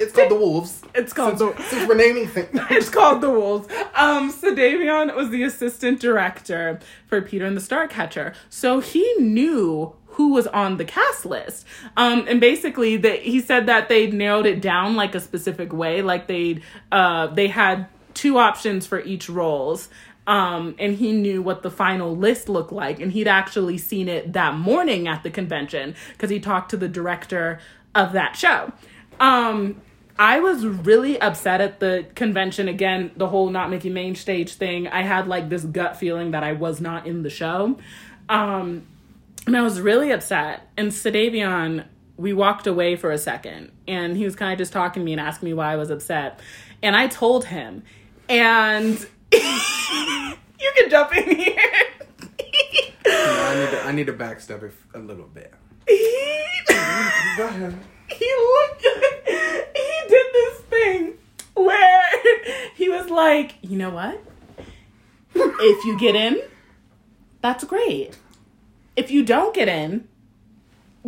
[0.00, 0.82] It's called the Wolves.
[0.94, 2.48] it's called the Since we're naming things.
[2.70, 3.68] it's called the Wolves.
[3.94, 10.32] Um, Davion was the assistant director for Peter and the Starcatcher, so he knew who
[10.32, 11.64] was on the cast list.
[11.96, 16.02] Um, and basically, that he said that they narrowed it down like a specific way,
[16.02, 19.88] like they uh they had two options for each roles.
[20.26, 24.32] Um, and he knew what the final list looked like, and he'd actually seen it
[24.34, 27.58] that morning at the convention because he talked to the director
[27.94, 28.72] of that show.
[29.18, 29.80] Um,
[30.18, 34.86] I was really upset at the convention again, the whole not making main stage thing.
[34.86, 37.78] I had like this gut feeling that I was not in the show.
[38.28, 38.86] Um,
[39.46, 40.68] and I was really upset.
[40.76, 45.00] And Sedavion, we walked away for a second and he was kind of just talking
[45.00, 46.40] to me and asking me why I was upset.
[46.82, 47.82] And I told him,
[48.28, 51.56] and you can jump in here.
[53.04, 55.52] I need to, I need to backstep it a little bit.
[55.88, 56.30] he,
[57.36, 57.74] Go ahead.
[58.08, 58.82] he looked
[59.74, 61.14] he did this thing
[61.54, 62.02] where
[62.74, 64.22] he was like you know what
[65.34, 66.40] if you get in
[67.40, 68.16] that's great
[68.96, 70.06] if you don't get in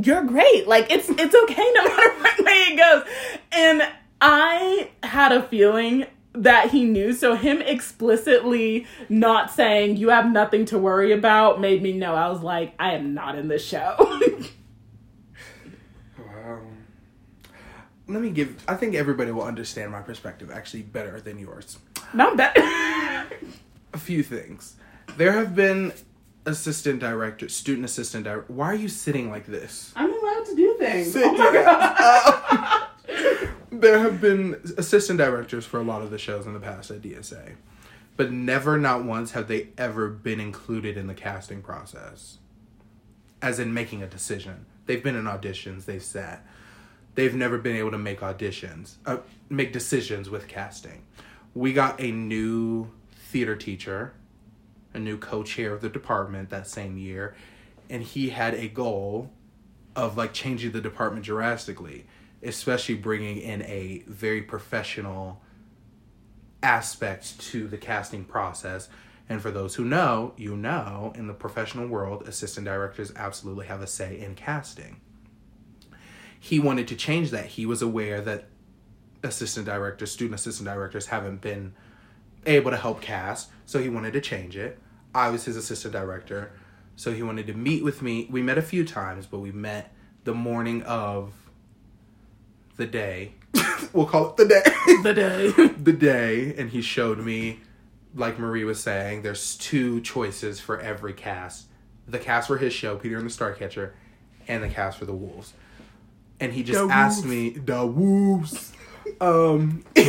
[0.03, 3.12] you're great like it's it's okay no matter what way it goes
[3.53, 3.83] and
[4.20, 10.64] i had a feeling that he knew so him explicitly not saying you have nothing
[10.64, 13.95] to worry about made me know i was like i am not in this show
[13.99, 14.20] Wow.
[16.47, 16.87] Um,
[18.07, 18.62] let me give.
[18.68, 21.78] I think everybody will understand my perspective actually better than yours.
[22.12, 22.53] not bad
[23.95, 24.76] A few things.
[25.16, 25.93] There have been
[26.45, 28.53] assistant directors, student assistant director.
[28.53, 29.93] Why are you sitting like this?
[29.97, 31.12] I'm allowed to do things.
[31.14, 31.95] Sit Oh my god.
[31.99, 32.80] Oh.
[33.81, 37.03] there have been assistant directors for a lot of the shows in the past at
[37.03, 37.55] DSA.
[38.16, 42.39] but never, not once, have they ever been included in the casting process.
[43.43, 44.66] As in making a decision.
[44.87, 46.47] They've been in auditions, they've sat.
[47.14, 49.18] They've never been able to make auditions, uh,
[49.49, 51.05] make decisions with casting.
[51.55, 54.12] We got a new theater teacher,
[54.93, 57.35] a new co chair of the department that same year,
[57.89, 59.31] and he had a goal
[59.95, 62.07] of like changing the department drastically,
[62.45, 65.40] especially bringing in a very professional
[66.62, 68.88] aspect to the casting process.
[69.28, 73.80] And for those who know, you know, in the professional world, assistant directors absolutely have
[73.80, 75.01] a say in casting.
[76.38, 77.47] He wanted to change that.
[77.47, 78.49] He was aware that
[79.22, 81.74] assistant directors, student assistant directors, haven't been
[82.45, 84.78] able to help cast, so he wanted to change it.
[85.14, 86.53] I was his assistant director,
[86.97, 88.28] so he wanted to meet with me.
[88.30, 91.32] We met a few times, but we met the morning of
[92.77, 93.33] the day.
[93.93, 94.62] we'll call it the day.
[95.03, 95.51] The day.
[95.83, 97.61] the day, and he showed me,
[98.14, 101.66] like Marie was saying, there's two choices for every cast.
[102.07, 103.93] The cast for his show, Peter and the Starcatcher,
[104.49, 105.55] and the cast for the Wolves.
[106.41, 107.31] And he just The asked Wolves.
[107.31, 108.72] me, the Wolves.
[109.20, 110.05] Um, on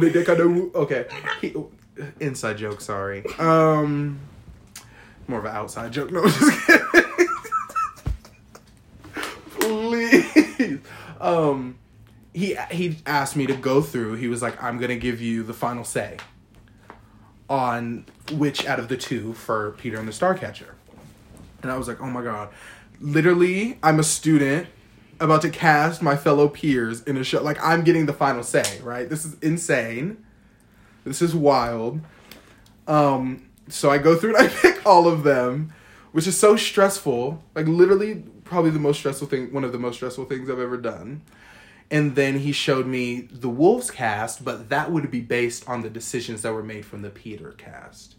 [0.00, 1.06] the deck of the Wo- okay.
[1.40, 1.52] He,
[2.20, 3.24] inside joke, sorry.
[3.38, 4.20] Um,
[5.26, 6.12] more of an outside joke.
[6.12, 7.28] No, just kidding.
[9.58, 10.78] Please.
[11.20, 11.78] Um,
[12.32, 14.14] he he asked me to go through.
[14.14, 16.18] He was like, "I'm gonna give you the final say
[17.48, 20.74] on which out of the two for Peter and the Starcatcher."
[21.62, 22.50] And I was like, "Oh my god!"
[23.00, 24.68] Literally, I'm a student
[25.18, 27.42] about to cast my fellow peers in a show.
[27.42, 28.80] Like I'm getting the final say.
[28.82, 29.08] Right?
[29.08, 30.22] This is insane.
[31.04, 32.00] This is wild.
[32.86, 35.72] Um, so I go through and I pick all of them,
[36.12, 37.42] which is so stressful.
[37.54, 40.76] Like literally, probably the most stressful thing, one of the most stressful things I've ever
[40.76, 41.22] done.
[41.90, 45.90] And then he showed me the Wolves cast, but that would be based on the
[45.90, 48.16] decisions that were made from the Peter cast,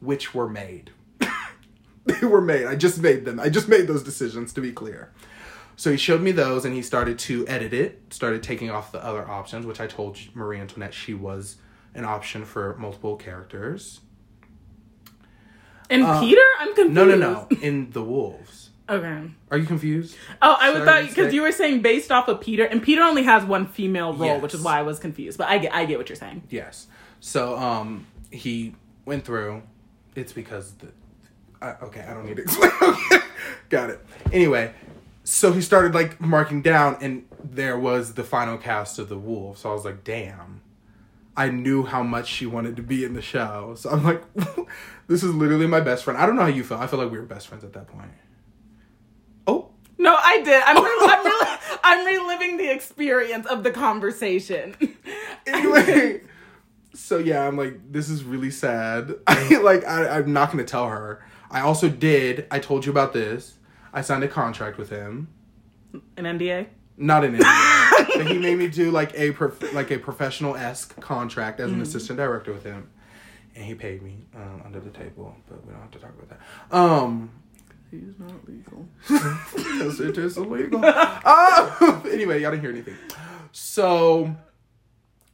[0.00, 0.90] which were made.
[2.04, 2.66] they were made.
[2.66, 3.40] I just made them.
[3.40, 5.12] I just made those decisions to be clear.
[5.76, 9.02] So he showed me those and he started to edit it, started taking off the
[9.02, 11.56] other options, which I told Marie Antoinette she was
[11.94, 14.00] an option for multiple characters.
[15.88, 16.42] And Uh, Peter?
[16.58, 16.94] I'm confused.
[16.94, 17.48] No, no, no.
[17.62, 18.67] In the Wolves.
[18.88, 19.30] Okay.
[19.50, 20.16] Are you confused?
[20.40, 23.22] Oh, I would thought because you were saying based off of Peter, and Peter only
[23.24, 25.36] has one female role, which is why I was confused.
[25.36, 26.44] But I get, I get what you're saying.
[26.48, 26.86] Yes.
[27.20, 28.74] So um he
[29.04, 29.62] went through.
[30.14, 30.88] It's because the.
[31.60, 32.70] I, okay, I don't need to explain.
[32.80, 33.18] Okay,
[33.68, 34.04] got it.
[34.32, 34.72] Anyway,
[35.24, 39.58] so he started like marking down, and there was the final cast of the Wolf.
[39.58, 40.62] So I was like, damn.
[41.36, 43.76] I knew how much she wanted to be in the show.
[43.76, 44.24] So I'm like,
[45.06, 46.18] this is literally my best friend.
[46.18, 46.78] I don't know how you feel.
[46.78, 48.10] I feel like we were best friends at that point.
[49.98, 50.62] No, I did.
[50.64, 54.76] I'm, re- I'm, really, I'm reliving the experience of the conversation.
[55.46, 56.20] anyway
[56.94, 60.88] so yeah i'm like this is really sad i like I, i'm not gonna tell
[60.88, 63.56] her i also did i told you about this
[63.94, 65.28] i signed a contract with him
[66.18, 66.66] An NDA.
[66.98, 70.98] not an NDA, but he made me do like a prof- like a professional esque
[71.00, 72.90] contract as an assistant director with him,
[73.54, 75.34] and he paid me um, under the table.
[75.48, 76.76] But we don't have to talk about that.
[76.76, 77.30] Um,
[77.90, 78.88] He's not legal.
[79.56, 80.80] because it is illegal.
[80.84, 82.02] Ah!
[82.10, 82.96] anyway, y'all didn't hear anything.
[83.52, 84.36] So,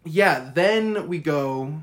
[0.05, 1.83] yeah, then we go.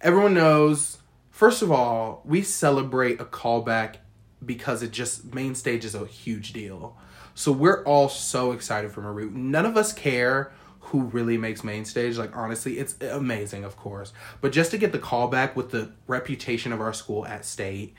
[0.00, 0.98] Everyone knows.
[1.30, 3.96] First of all, we celebrate a callback
[4.44, 6.96] because it just main stage is a huge deal.
[7.34, 9.30] So we're all so excited for Maru.
[9.30, 12.18] None of us care who really makes main stage.
[12.18, 14.12] Like honestly, it's amazing, of course.
[14.40, 17.94] But just to get the callback with the reputation of our school at state,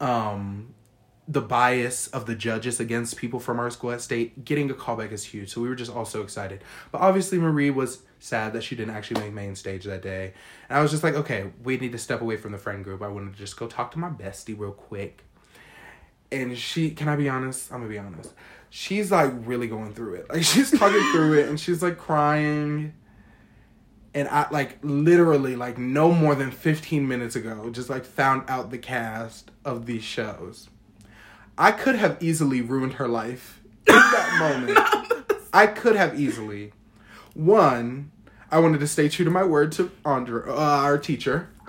[0.00, 0.74] um,
[1.28, 5.12] the bias of the judges against people from our school at state, getting a callback
[5.12, 5.52] is huge.
[5.52, 6.64] So we were just all so excited.
[6.90, 10.32] But obviously Marie was sad that she didn't actually make main stage that day.
[10.68, 13.02] And I was just like, okay, we need to step away from the friend group.
[13.02, 15.24] I wanted to just go talk to my bestie real quick.
[16.32, 17.72] And she, can I be honest?
[17.72, 18.32] I'm gonna be honest.
[18.70, 20.30] She's like really going through it.
[20.30, 22.94] Like she's talking through it and she's like crying.
[24.14, 28.70] And I like literally like no more than 15 minutes ago just like found out
[28.70, 30.68] the cast of these shows.
[31.58, 34.78] I could have easily ruined her life in that moment.
[35.52, 36.72] I could have easily.
[37.34, 38.10] One,
[38.50, 41.48] I wanted to stay true to my word to Andra, uh, our teacher.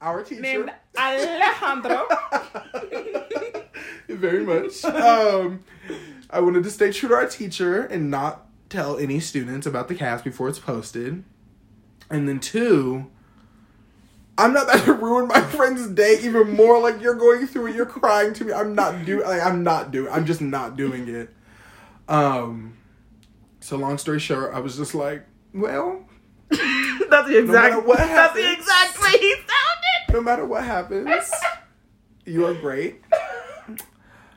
[0.00, 0.40] our teacher.
[0.40, 2.06] Named Alejandro.
[4.08, 4.84] Very much.
[4.84, 5.64] Um,
[6.30, 9.94] I wanted to stay true to our teacher and not tell any students about the
[9.94, 11.24] cast before it's posted.
[12.10, 13.10] And then two,
[14.38, 16.80] I'm not about to ruin my friend's day even more.
[16.80, 18.52] Like you're going through it, you're crying to me.
[18.52, 19.26] I'm not doing.
[19.26, 20.12] Like I'm not doing.
[20.12, 21.30] I'm just not doing it.
[22.08, 22.76] Um.
[23.60, 25.24] So long story short, I was just like,
[25.54, 26.04] Well,
[26.50, 27.50] That's the exact.
[27.74, 30.12] matter what that's the exact way he sounded.
[30.14, 31.30] no matter what happens,
[32.26, 33.00] you are great.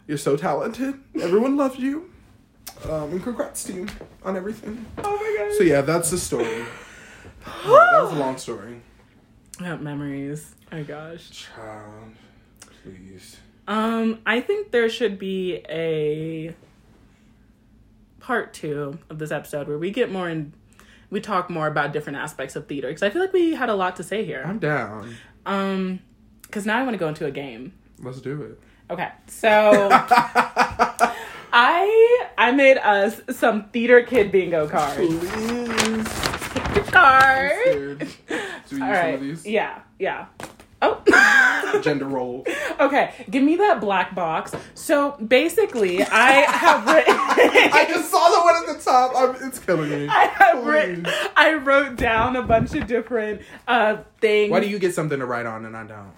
[0.08, 1.00] You're so talented.
[1.20, 2.12] Everyone loves you.
[2.90, 3.88] Um, and congrats to you
[4.24, 4.86] on everything.
[5.00, 5.58] Oh my god.
[5.58, 6.66] So yeah, that's the story.
[7.48, 8.82] Uh, that was a long story.
[9.62, 10.54] Yeah, memories.
[10.72, 11.30] Oh gosh.
[11.32, 12.16] Child,
[12.84, 13.38] please.
[13.68, 16.54] Um, I think there should be a
[18.20, 20.54] part two of this episode where we get more in.
[21.10, 23.76] We talk more about different aspects of theater because I feel like we had a
[23.76, 24.44] lot to say here.
[24.46, 25.16] I'm down.
[25.46, 26.00] Um,
[26.42, 27.74] because now I want to go into a game.
[28.00, 28.60] Let's do it.
[28.90, 29.90] Okay, so
[31.52, 34.98] I I made us some theater kid bingo cards.
[34.98, 36.65] Please.
[36.96, 37.52] The card.
[37.62, 38.00] Scared.
[38.00, 38.06] Do
[38.72, 39.46] we use All some of these?
[39.46, 39.80] Yeah.
[40.00, 40.26] Yeah.
[40.82, 41.82] Oh.
[41.84, 42.46] Gender role.
[42.80, 44.54] okay, give me that black box.
[44.76, 47.16] So basically, I have written.
[47.18, 49.12] I just saw the one at the top.
[49.16, 50.08] I'm, it's killing me.
[50.08, 51.06] I have written.
[51.36, 54.52] I wrote down a bunch of different uh things.
[54.52, 56.12] Why do you get something to write on and I don't?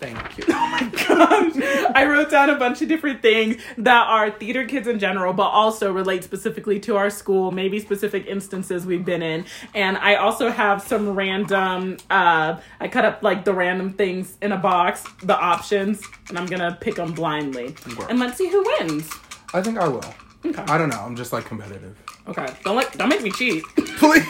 [0.00, 0.44] Thank you.
[0.48, 1.90] Oh my gosh.
[1.94, 5.48] I wrote down a bunch of different things that are theater kids in general, but
[5.48, 9.44] also relate specifically to our school, maybe specific instances we've been in.
[9.74, 14.52] And I also have some random, uh, I cut up like the random things in
[14.52, 17.74] a box, the options, and I'm gonna pick them blindly.
[18.08, 19.10] And let's see who wins.
[19.52, 20.14] I think I will.
[20.46, 20.62] Okay.
[20.62, 21.00] I don't know.
[21.00, 21.94] I'm just like competitive.
[22.26, 22.46] Okay.
[22.64, 23.64] Don't let, don't make me cheat.
[23.76, 24.24] Please.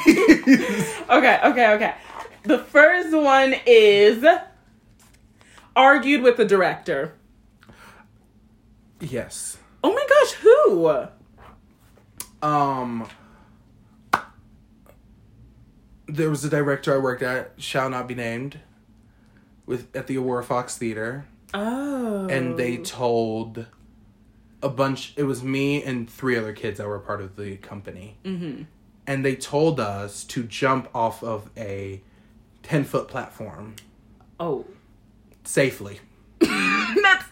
[1.09, 1.95] Okay, okay, okay.
[2.43, 4.25] The first one is
[5.77, 7.15] argued with the director.
[9.01, 9.57] yes.
[9.83, 11.07] Oh my gosh, who?
[12.47, 13.09] Um.
[16.07, 18.59] There was a director I worked at, shall not be named,
[19.65, 22.27] with at the Aurora Fox Theater, Oh.
[22.29, 23.67] and they told
[24.63, 25.15] a bunch.
[25.17, 28.65] It was me and three other kids that were part of the company, mm-hmm.
[29.07, 32.03] and they told us to jump off of a
[32.65, 33.77] ten foot platform
[34.41, 34.67] Oh.
[35.45, 36.01] Safely,
[36.41, 37.25] That's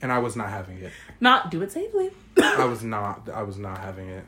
[0.00, 0.92] and I was not having it.
[1.20, 2.10] not do it safely.
[2.40, 3.28] I was not.
[3.32, 4.24] I was not having it.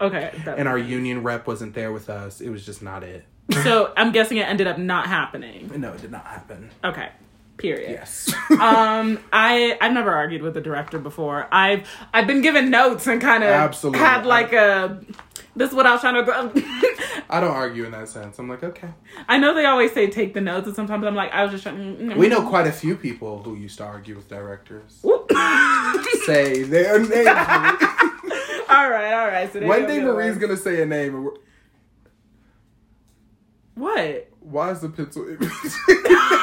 [0.00, 0.32] Okay.
[0.46, 2.40] And our union rep wasn't there with us.
[2.40, 3.24] It was just not it.
[3.62, 5.70] so I'm guessing it ended up not happening.
[5.76, 6.70] No, it did not happen.
[6.82, 7.10] Okay.
[7.58, 7.90] Period.
[7.90, 8.32] Yes.
[8.60, 11.46] Um, I I've never argued with the director before.
[11.52, 14.00] I've I've been given notes and kind of Absolutely.
[14.00, 15.00] had like a
[15.56, 16.62] this is what I was trying to.
[17.32, 18.38] I don't argue in that sense.
[18.40, 18.88] I'm like, okay.
[19.28, 21.62] I know they always say take the notes, and sometimes I'm like I was just
[21.62, 21.96] trying.
[21.96, 25.00] mm, We know quite a few people who used to argue with directors.
[26.26, 27.28] Say their name.
[27.28, 29.50] all right, all right.
[29.52, 30.00] So One day.
[30.00, 31.30] Marie's gonna say a name.
[33.74, 34.28] What?
[34.40, 35.24] Why is the pencil?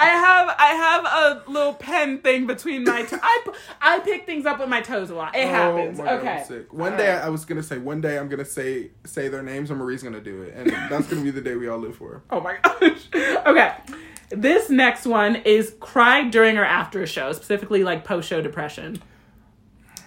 [0.00, 1.04] I I have I have
[1.46, 3.20] a little pen thing between my to-
[3.80, 5.34] I pick things up with my toes a lot.
[5.34, 6.00] It oh happens.
[6.00, 6.64] Oh my God, okay.
[6.70, 7.24] One All day right.
[7.24, 7.78] I was gonna say.
[7.78, 11.06] One day I'm gonna say say their names, and Marie's gonna do it, and that's
[11.06, 12.22] gonna be the day we all live for.
[12.30, 13.08] Oh my gosh.
[13.46, 13.72] Okay.
[14.30, 19.02] This next one is cried during or after a show, specifically like post show depression.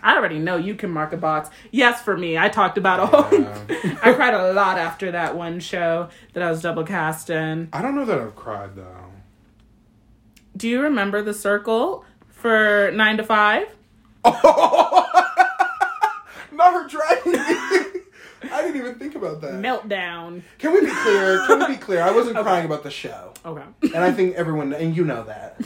[0.04, 1.50] I already know you can mark a box.
[1.72, 2.38] Yes, for me.
[2.38, 3.39] I talked about a whole.
[3.39, 4.00] Yeah.
[4.04, 7.70] I cried a lot after that one show that I was double cast in.
[7.74, 9.11] I don't know that I've cried though.
[10.62, 13.66] Do you remember the circle for nine to five?
[14.24, 14.43] Not
[16.74, 17.39] her dragging me.
[18.51, 19.53] I didn't even think about that.
[19.53, 20.43] Meltdown.
[20.59, 21.43] Can we be clear?
[21.47, 22.03] Can we be clear?
[22.03, 23.34] I wasn't crying about the show.
[23.43, 23.64] Okay.
[23.82, 25.59] And I think everyone, and you know that.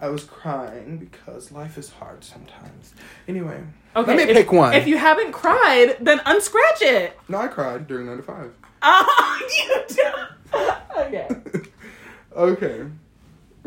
[0.00, 2.94] I was crying because life is hard sometimes.
[3.26, 3.60] Anyway,
[3.96, 4.14] Okay.
[4.14, 4.74] let me if- pick one.
[4.74, 7.18] If you haven't cried, then unscratch it.
[7.28, 8.52] no, I cried during 9 to 5.
[8.82, 10.12] Oh, you do.
[11.00, 11.28] Okay.
[12.36, 12.84] Okay.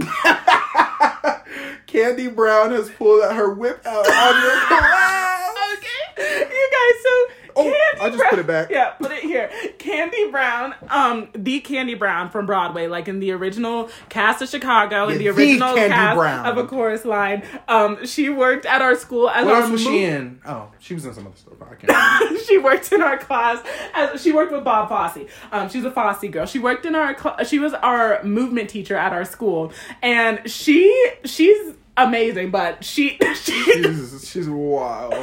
[1.88, 5.28] Candy Brown has pulled her whip out on your class.
[5.74, 6.46] Okay.
[6.50, 7.14] You guys, so
[7.56, 8.70] Oh, Candy I just Brown- put it back.
[8.70, 9.50] Yeah, put it here.
[9.80, 15.08] Candy Brown, um, the Candy Brown from Broadway, like in the original cast of Chicago,
[15.10, 16.46] in the Yeah, the original Candy cast Brown.
[16.46, 17.44] of A Chorus Line.
[17.68, 20.40] Um, she worked at our school as What our else was she in?
[20.46, 21.54] Oh, she was in some other stuff.
[21.62, 23.64] I can't she worked in our class.
[23.94, 25.28] As, she worked with Bob Fosse.
[25.52, 26.46] Um, she's a Fosse girl.
[26.46, 27.18] She worked in our.
[27.18, 29.72] Cl- she was our movement teacher at our school,
[30.02, 32.52] and she she's amazing.
[32.52, 35.14] But she she she's, she's wild.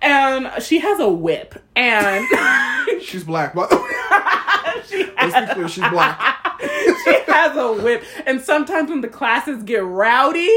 [0.00, 2.24] and she has a whip, and
[3.02, 3.68] She's black, But
[4.86, 6.56] she Let's be clear, she's black.
[6.60, 8.04] she has a whip.
[8.26, 10.48] And sometimes when the classes get rowdy,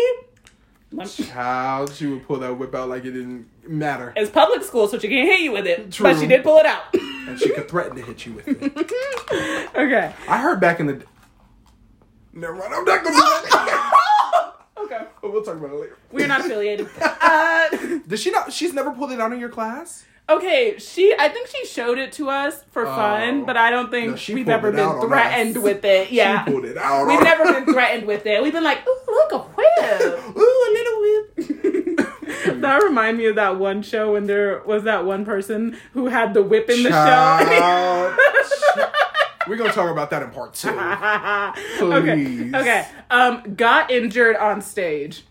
[1.07, 4.13] Child, she would pull that whip out like it didn't matter.
[4.15, 5.91] it's public school, so she can't hit you with it.
[5.91, 6.03] True.
[6.05, 6.83] But she did pull it out.
[6.93, 9.71] And she could threaten to hit you with it.
[9.75, 10.13] okay.
[10.29, 11.03] I heard back in the.
[12.31, 14.54] Never mind, I'm not gonna.
[14.77, 15.01] Okay.
[15.21, 15.97] But we'll talk about it later.
[16.11, 16.89] We're not affiliated.
[17.01, 17.69] Uh,
[18.07, 18.53] Does she not?
[18.53, 20.05] She's never pulled it out in your class.
[20.29, 21.13] Okay, she.
[21.17, 23.45] I think she showed it to us for fun, Oh.
[23.45, 25.63] but I don't think No, she we've pulled ever it out been on threatened us.
[25.63, 26.11] with it.
[26.11, 27.07] Yeah, She pulled it out.
[27.07, 28.41] we've on- never been threatened with it.
[28.43, 31.35] We've been like, "Ooh, look a whip." Ooh, a little whip.
[32.61, 36.33] that remind me of that one show when there was that one person who had
[36.35, 38.17] the whip in the Child.
[39.47, 40.67] We're gonna talk about that in part two.
[41.77, 41.93] show.
[41.93, 42.53] okay, Please.
[42.53, 42.87] okay.
[43.09, 45.23] Um, got injured on stage.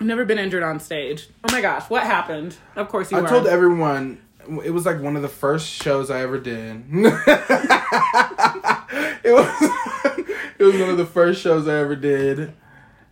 [0.00, 1.28] I've never been injured on stage.
[1.48, 2.56] Oh my gosh, what happened?
[2.76, 3.28] Of course you I were.
[3.28, 4.20] told everyone
[4.64, 6.84] it was like one of the first shows I ever did.
[9.24, 9.48] it was
[10.58, 12.52] it was one of the first shows I ever did.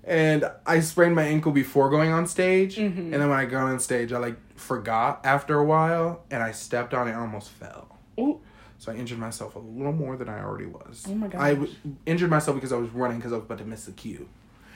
[0.04, 2.76] And I sprained my ankle before going on stage.
[2.76, 3.00] Mm-hmm.
[3.00, 6.50] And then when I got on stage, I like forgot after a while and I
[6.52, 7.98] stepped on it and almost fell.
[8.18, 8.40] Ooh.
[8.82, 11.04] So I injured myself a little more than I already was.
[11.08, 11.40] Oh my I gosh.
[11.54, 11.72] w-
[12.04, 14.28] injured myself because I was running because I was about to miss the cue.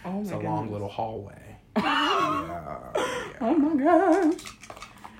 [0.04, 1.56] Oh my It's a long little hallway.
[1.76, 3.02] yeah, yeah.
[3.40, 4.40] Oh my gosh.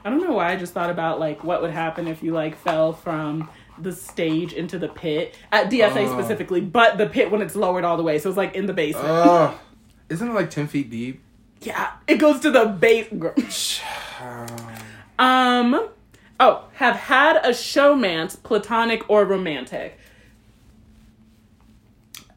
[0.05, 2.57] I don't know why I just thought about like what would happen if you like
[2.57, 6.13] fell from the stage into the pit at DSA Oh.
[6.21, 8.73] specifically, but the pit when it's lowered all the way, so it's like in the
[8.73, 9.09] basement.
[9.09, 9.55] Ugh.
[10.11, 11.23] Isn't it like 10 feet deep?
[11.61, 13.81] yeah, it goes to the base.
[15.19, 15.89] Um.
[16.39, 19.99] Oh, have had a showmance, platonic or romantic.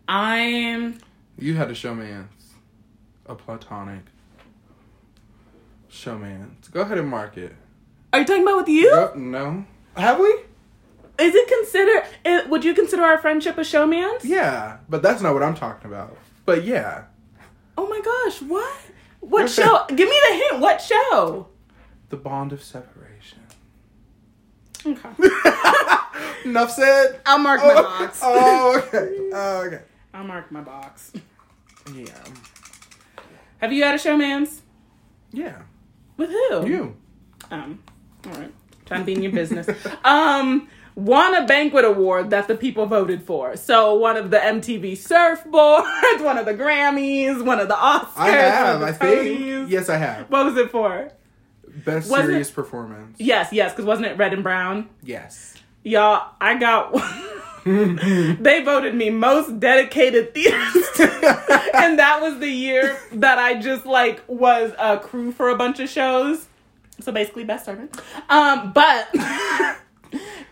[0.07, 0.99] I'm.
[1.37, 2.27] You had a showmance.
[3.25, 4.03] A platonic.
[5.91, 6.71] Showmance.
[6.71, 7.53] Go ahead and mark it.
[8.13, 8.89] Are you talking about with you?
[8.89, 9.65] Go- no.
[9.95, 10.27] Have we?
[11.19, 12.05] Is it consider?
[12.23, 14.23] It, would you consider our friendship a showmance?
[14.23, 16.17] Yeah, but that's not what I'm talking about.
[16.45, 17.03] But yeah.
[17.77, 18.41] Oh my gosh!
[18.41, 18.77] What?
[19.19, 19.85] What show?
[19.89, 20.59] Give me the hint.
[20.61, 21.47] What show?
[22.09, 23.08] The bond of separation.
[24.85, 25.09] Okay.
[26.45, 27.19] Enough said.
[27.25, 28.19] I'll mark my box.
[28.23, 29.29] oh, okay.
[29.33, 29.81] Oh, okay.
[30.13, 31.11] I'll mark my box.
[31.93, 32.05] Yeah.
[33.59, 34.61] Have you had a showmance?
[35.31, 35.61] Yeah.
[36.17, 36.67] With who?
[36.67, 36.95] You.
[37.51, 37.83] Um.
[38.25, 38.53] All right.
[38.85, 39.67] Trying to be in your business.
[40.03, 40.67] um.
[40.95, 43.55] Won a banquet award that the people voted for.
[43.55, 48.29] So one of the MTV Surfboards, one of the Grammys, one of the Oscars, I
[48.31, 49.69] have, I think.
[49.69, 50.29] Yes, I have.
[50.29, 51.09] What was it for?
[51.85, 53.17] Best Was it- serious performance.
[53.19, 54.89] Yes, yes, because wasn't it red and brown?
[55.03, 55.55] Yes.
[55.83, 56.93] Y'all, I got
[57.65, 60.99] they voted me most dedicated theaterist.
[61.73, 65.79] and that was the year that I just like was a crew for a bunch
[65.79, 66.47] of shows.
[66.99, 67.97] So basically best servant.
[68.27, 69.07] Um, but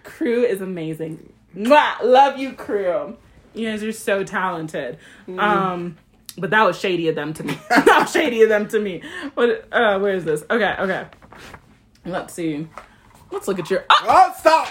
[0.03, 1.33] crew is amazing.
[1.55, 2.01] Mwah!
[2.03, 3.17] Love you, crew.
[3.53, 4.97] You guys are so talented.
[5.27, 5.97] Um
[6.37, 7.57] but that was shady of them to me.
[7.69, 9.01] that was shady of them to me.
[9.33, 10.43] What uh where is this?
[10.49, 11.07] Okay, okay.
[12.05, 12.67] Let's see.
[13.31, 14.67] Let's look at your oh, Oh, stop!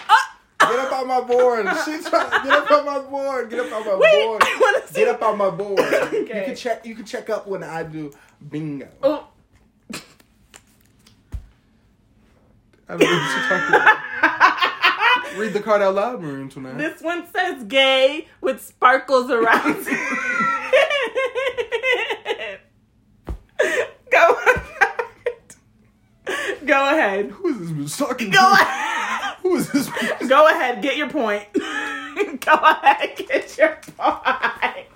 [0.58, 1.66] Get up on my board.
[1.84, 3.50] She's trying to get up on my board.
[3.50, 4.42] Get up on my Wait, board.
[4.42, 5.78] I wanna see Get up on my board.
[6.12, 6.86] You can check.
[6.86, 8.10] You can check up when I do
[8.48, 8.88] bingo.
[9.02, 9.26] Oh,
[12.88, 13.96] I don't know what you're talking about.
[15.36, 16.78] Read the card out loud, Maroon tonight.
[16.78, 19.98] This one says gay with sparkles around it.
[26.26, 26.66] Go ahead.
[26.66, 27.30] Go ahead.
[27.30, 29.36] Who is this bitch talking Go ahead.
[29.42, 29.88] Who is this?
[29.88, 30.28] bitch?
[30.28, 30.82] Go ahead.
[30.82, 31.44] Get your point.
[31.54, 33.16] Go ahead.
[33.16, 34.86] Get your point.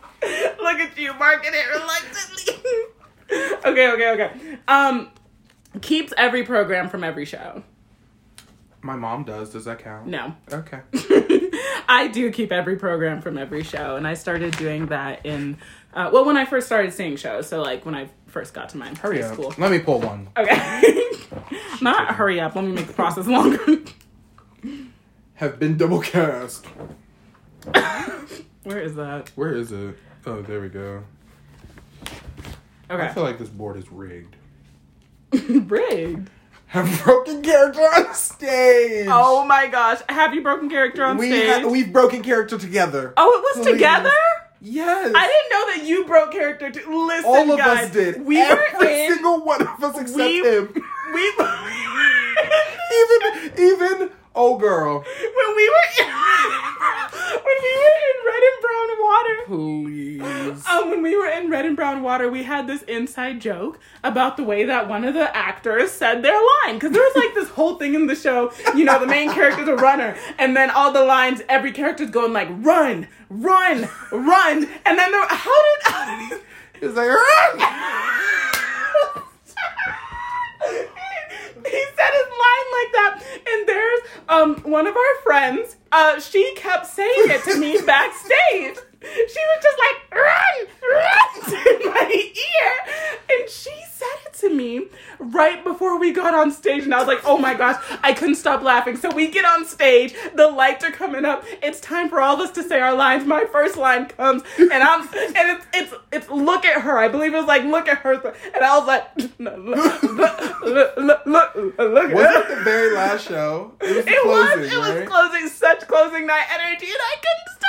[0.61, 2.55] Look at you marking it reluctantly.
[3.65, 4.59] okay, okay, okay.
[4.69, 5.11] Um,
[5.81, 7.63] keeps every program from every show.
[8.83, 9.51] My mom does.
[9.51, 10.07] Does that count?
[10.07, 10.35] No.
[10.53, 10.81] Okay.
[11.89, 15.59] I do keep every program from every show, and I started doing that in
[15.95, 17.49] uh, well when I first started seeing shows.
[17.49, 19.35] So like when I first got to my Hurry high up.
[19.35, 19.55] school.
[19.59, 20.29] Let me pull one.
[20.37, 20.95] Okay,
[21.83, 22.55] not hurry up.
[22.55, 23.59] Let me make the process longer.
[25.35, 26.67] Have been double cast.
[28.63, 29.31] Where is that?
[29.37, 29.97] Where is it?
[30.27, 31.03] Oh, there we go.
[32.91, 33.05] Okay.
[33.05, 34.37] I feel like this board is rigged.
[35.71, 36.29] rigged.
[36.67, 39.09] Have broken character on stage.
[39.11, 41.63] Oh my gosh, have you broken character on we stage?
[41.63, 43.13] ha- we've broken character together.
[43.17, 43.73] oh, it was Please.
[43.75, 44.11] together.
[44.61, 45.13] Yes.
[45.15, 46.71] I didn't know that you broke character.
[46.71, 47.07] Too.
[47.07, 48.25] Listen, All of guys, us did.
[48.27, 49.13] We Every were in.
[49.15, 50.73] single one of us except we- him.
[51.15, 51.21] We.
[52.93, 54.99] even even oh girl.
[54.99, 56.07] when we were in,
[57.45, 59.37] when we were in red and brown water.
[59.47, 60.67] Please.
[60.67, 64.37] Um, when we were in Red and Brown Water, we had this inside joke about
[64.37, 66.75] the way that one of the actors said their line.
[66.75, 69.69] Because there was like this whole thing in the show, you know, the main character's
[69.69, 74.69] a runner, and then all the lines, every character's going like, run, run, run.
[74.87, 76.41] And then there, how did, how did
[76.83, 77.61] It's like "Run!"
[81.77, 83.23] he said his line like that.
[83.49, 88.77] And there's um one of our friends uh she kept saying it to me backstage
[89.03, 92.95] she was just like, run, run in my ear.
[93.39, 94.87] And she said it to me
[95.19, 96.85] right before we got on stage.
[96.85, 98.97] And I was like, oh my gosh, I couldn't stop laughing.
[98.97, 101.45] So we get on stage, the lights are coming up.
[101.63, 103.25] It's time for all of us to say our lines.
[103.27, 106.99] My first line comes, and I'm and it's it's it's look at her.
[106.99, 108.15] I believe it was like look at her.
[108.15, 112.95] And I was like, no, look, look, look, look, look, look Was it the very
[112.95, 113.73] last show?
[113.81, 114.73] It was It closing, was.
[114.73, 115.49] It was closing.
[115.49, 117.60] Such closing night energy, and I couldn't.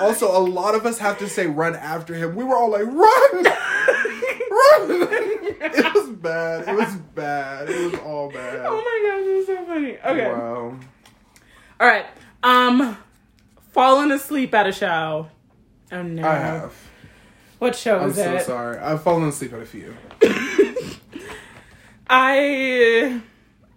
[0.00, 2.36] Also, a lot of us have to say run after him.
[2.36, 2.94] We were all like, run!
[3.44, 3.44] run!
[5.60, 6.68] it was bad.
[6.68, 7.68] It was bad.
[7.68, 8.60] It was all bad.
[8.64, 9.98] oh my gosh, it was so funny.
[9.98, 10.32] Okay.
[10.32, 10.78] Wow.
[11.80, 12.06] All right.
[12.42, 12.96] Um,
[13.72, 15.28] fallen asleep at a show.
[15.90, 16.28] Oh no.
[16.28, 16.74] I have.
[17.58, 18.44] What show I'm is so it?
[18.44, 18.78] sorry.
[18.78, 19.96] I've fallen asleep at a few.
[22.08, 23.20] I.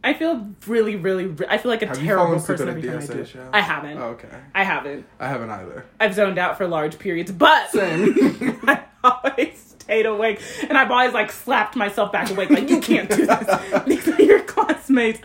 [0.04, 1.28] I feel really, really.
[1.28, 3.20] re- I feel like a Have terrible person every time I DSA do.
[3.20, 3.28] it.
[3.28, 3.50] show?
[3.54, 3.98] I haven't.
[4.00, 4.30] Oh, okay.
[4.56, 5.06] I haven't.
[5.20, 5.86] I haven't either.
[6.00, 8.60] I've zoned out for large periods, but Same.
[8.68, 13.10] I always stayed awake, and I've always like slapped myself back awake, like you can't
[13.10, 13.84] do this.
[13.86, 15.20] These are your classmates.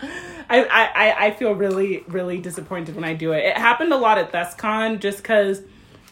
[0.49, 3.45] I, I, I- I feel really, really disappointed when I do it.
[3.45, 5.61] It happened a lot at ThesCon just because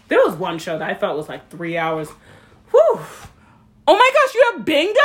[0.08, 2.10] there was one show that I felt was like three hours.
[2.72, 3.00] Whew.
[3.88, 5.00] Oh my gosh, you have bingo?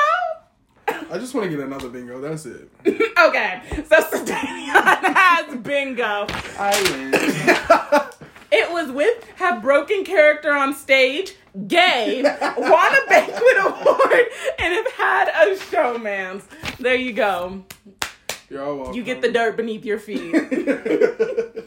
[1.11, 2.21] I just want to get another bingo.
[2.21, 2.71] That's it.
[3.21, 6.27] Okay, so Sebastian has bingo.
[6.59, 8.07] I win.
[8.53, 11.35] It was with have broken character on stage,
[11.69, 14.27] gay, won a banquet award,
[14.59, 16.43] and have had a showmance.
[16.79, 17.65] There you go.
[18.49, 18.95] You're all welcome.
[18.95, 20.35] You get the dirt beneath your feet.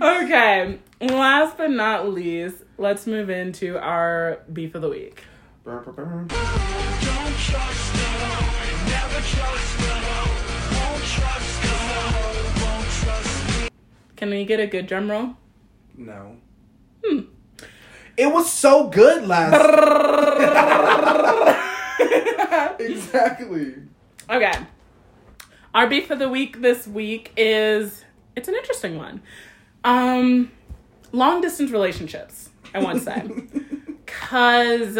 [0.00, 5.24] Okay, last but not least, let's move into our beef of the week.
[5.68, 6.26] Burr, burr, burr.
[14.16, 15.34] Can we get a good drum roll?
[15.94, 16.38] No.
[17.04, 17.20] Hmm.
[18.16, 19.52] It was so good last.
[22.80, 23.74] exactly.
[24.30, 24.52] Okay.
[25.74, 29.20] Our beef of the week this week is it's an interesting one.
[29.84, 30.50] Um
[31.12, 33.30] long distance relationships, I want to say.
[34.06, 34.98] Cuz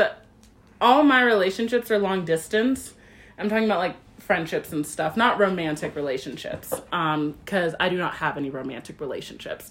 [0.80, 2.94] all my relationships are long distance.
[3.38, 6.72] I'm talking about like friendships and stuff, not romantic relationships.
[6.92, 9.70] Um cuz I do not have any romantic relationships.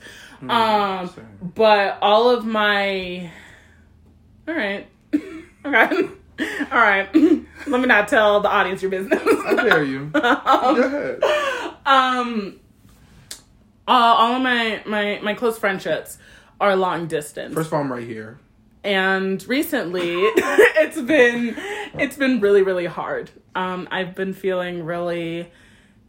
[0.50, 1.52] Um same.
[1.56, 3.30] but all of my
[4.48, 4.88] All right.
[5.14, 6.10] okay.
[6.72, 7.10] All right.
[7.14, 9.22] Let me not tell the audience your business.
[9.24, 10.06] How dare you?
[10.14, 11.24] Go ahead.
[11.86, 12.60] um
[13.88, 16.18] uh, all of my my my close friendships
[16.60, 18.38] are long distance First of all, I'm right here.
[18.88, 21.54] And recently it's been
[22.00, 23.30] it's been really really hard.
[23.54, 25.52] Um i've been feeling really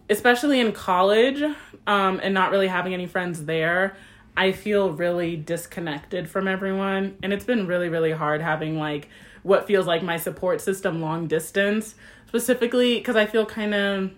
[0.08, 1.42] especially in college
[1.86, 3.96] um and not really having any friends there
[4.36, 7.16] i feel really disconnected from everyone.
[7.22, 9.08] And it's been really really hard having like
[9.42, 11.96] what feels like my support system long distance.
[12.28, 14.10] Specifically because i feel kind of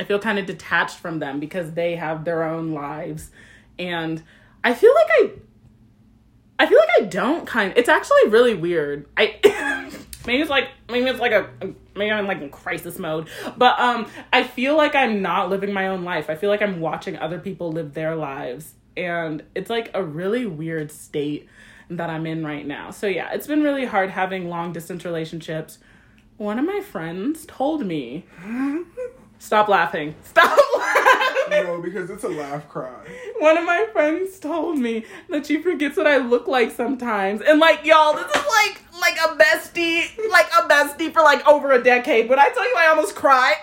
[0.00, 3.30] I feel kind of detached from them because they have their own lives.
[3.78, 4.22] And
[4.64, 5.30] I feel like I
[6.62, 9.06] I feel like I don't kind Of, it's actually really weird.
[9.16, 9.34] I
[10.26, 11.50] maybe it's like maybe it's like a
[11.96, 13.28] maybe I'm like in crisis mode.
[13.56, 16.30] But um I feel like I'm not living my own life.
[16.30, 18.74] I feel like I'm watching other people live their lives.
[18.96, 21.48] And it's like a really weird state
[21.90, 22.92] that I'm in right now.
[22.92, 25.80] So yeah, it's been really hard having long distance relationships.
[26.36, 28.24] One of my friends told me
[29.40, 30.14] Stop laughing.
[30.22, 31.31] Stop laughing.
[31.50, 33.06] No, because it's a laugh cry.
[33.38, 37.40] One of my friends told me that she forgets what I look like sometimes.
[37.42, 41.72] And like, y'all, this is like like a bestie, like a bestie for like over
[41.72, 42.28] a decade.
[42.28, 43.56] When I tell you I almost cried.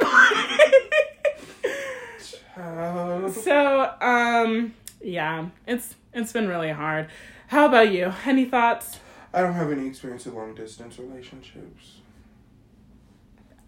[3.32, 7.08] So, um, yeah, it's it's been really hard.
[7.48, 8.14] How about you?
[8.26, 9.00] Any thoughts?
[9.34, 11.98] I don't have any experience with long distance relationships.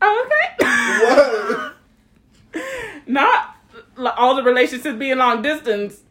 [0.01, 1.73] Oh, okay.
[2.53, 2.63] What?
[3.07, 3.55] Not
[4.17, 6.01] all the relationships being long distance.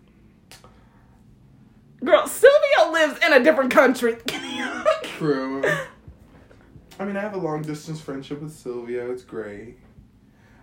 [2.02, 4.16] Girl, Sylvia lives in a different country.
[5.02, 5.62] True.
[6.98, 9.10] I mean, I have a long distance friendship with Sylvia.
[9.10, 9.76] It's great.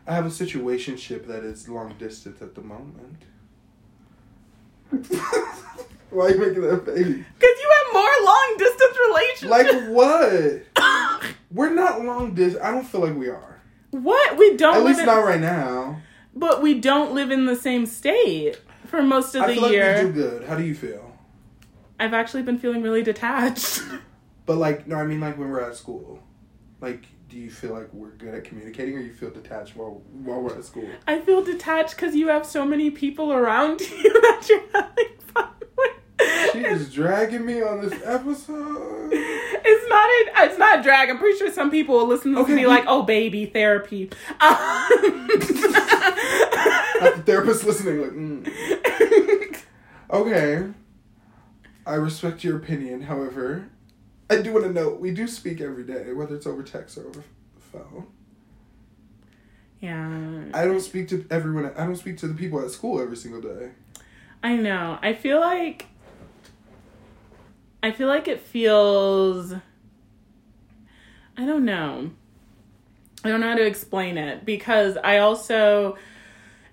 [0.08, 3.24] I have a situationship that is long distance at the moment.
[6.10, 6.96] Why are you making that face?
[6.96, 9.50] Because you have more long distance relationships.
[9.50, 11.24] Like what?
[11.52, 12.64] We're not long distance.
[12.64, 13.62] I don't feel like we are.
[13.92, 14.38] what?
[14.38, 16.02] We don't At least in, not right now.
[16.40, 19.72] But we don't live in the same state for most of I the feel like
[19.72, 19.96] year.
[20.06, 20.44] we do good.
[20.48, 21.14] How do you feel?
[22.00, 23.82] I've actually been feeling really detached.
[24.46, 26.24] But like, no, I mean like when we're at school.
[26.80, 30.40] Like, do you feel like we're good at communicating, or you feel detached while while
[30.42, 30.88] we're at school?
[31.06, 35.06] I feel detached because you have so many people around you that you're having.
[36.54, 39.10] She is dragging me on this episode.
[39.14, 40.10] It's not.
[40.10, 41.10] A, it's not drag.
[41.10, 44.10] I'm pretty sure some people will listen to Okay, we- like, "Oh, baby, therapy."
[47.00, 49.58] Um, the therapist listening, like, mm.
[50.12, 50.68] okay.
[51.86, 53.02] I respect your opinion.
[53.04, 53.70] However,
[54.30, 57.08] I do want to note we do speak every day, whether it's over text or
[57.08, 57.24] over
[57.60, 58.08] phone.
[59.80, 61.66] yeah, I don't speak to everyone.
[61.78, 63.72] I don't speak to the people at school every single day.
[64.44, 64.98] I know.
[65.02, 65.86] I feel like.
[67.84, 69.54] I feel like it feels.
[71.38, 72.12] I don't know.
[73.24, 75.98] I don't know how to explain it because I also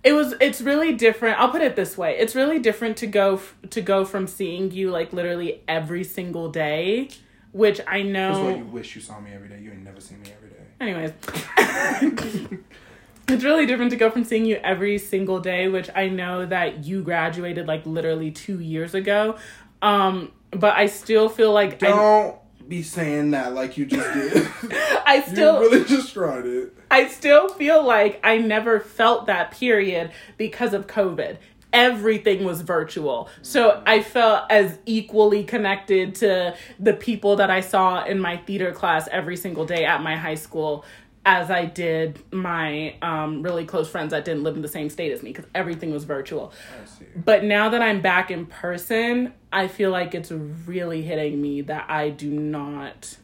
[0.03, 1.39] it was it's really different.
[1.41, 2.17] I'll put it this way.
[2.19, 6.51] It's really different to go f- to go from seeing you like literally every single
[6.51, 7.09] day,
[7.53, 9.61] which I That's why know you wish you saw me every day.
[9.61, 10.65] You ain't never seen me every day.
[10.81, 12.59] anyways.
[13.29, 16.85] it's really different to go from seeing you every single day, which I know that
[16.85, 19.37] you graduated like literally 2 years ago.
[19.83, 22.37] Um but I still feel like Don't
[22.69, 24.49] be saying that like you just did.
[25.07, 26.75] I still you really just tried it.
[26.91, 31.39] I still feel like I never felt that period because of COVID.
[31.73, 33.29] Everything was virtual.
[33.43, 38.71] So I felt as equally connected to the people that I saw in my theater
[38.71, 40.85] class every single day at my high school
[41.27, 45.11] as I did my um, really close friends that didn't live in the same state
[45.11, 46.53] as me because everything was virtual.
[46.83, 47.07] I see.
[47.17, 51.89] But now that I'm back in person, I feel like it's really hitting me that
[51.89, 53.17] I do not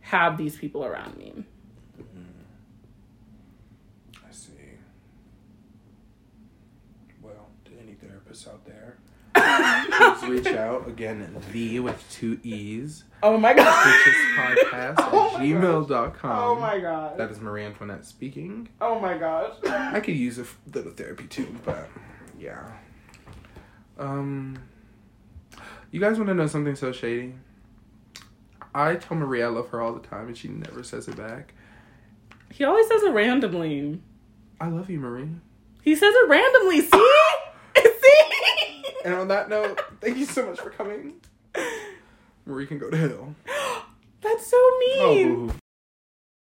[0.00, 1.44] have these people around me.
[4.16, 4.52] I see.
[7.22, 8.98] Well, to any therapists out there,
[10.18, 10.88] please reach out.
[10.88, 13.04] Again, the with two E's.
[13.22, 13.82] Oh my god.
[13.82, 16.38] Twitches podcast Oh at my gmail.com.
[16.38, 17.18] Oh my god.
[17.18, 18.68] That is Marie Antoinette speaking.
[18.80, 19.54] Oh my gosh.
[19.64, 21.88] I could use a little therapy too, but
[22.38, 22.72] yeah.
[23.98, 24.58] Um,
[25.92, 27.34] you guys want to know something so shady?
[28.74, 31.54] I tell Marie I love her all the time, and she never says it back.
[32.50, 34.00] He always says it randomly.
[34.60, 35.28] I love you, Marie.
[35.82, 36.80] He says it randomly.
[36.80, 37.12] See?
[37.76, 38.84] See?
[39.04, 41.14] And on that note, thank you so much for coming.
[42.46, 43.34] Marie can go to hell.
[44.20, 45.46] That's so Oh, mean.
[45.48, 45.54] boo.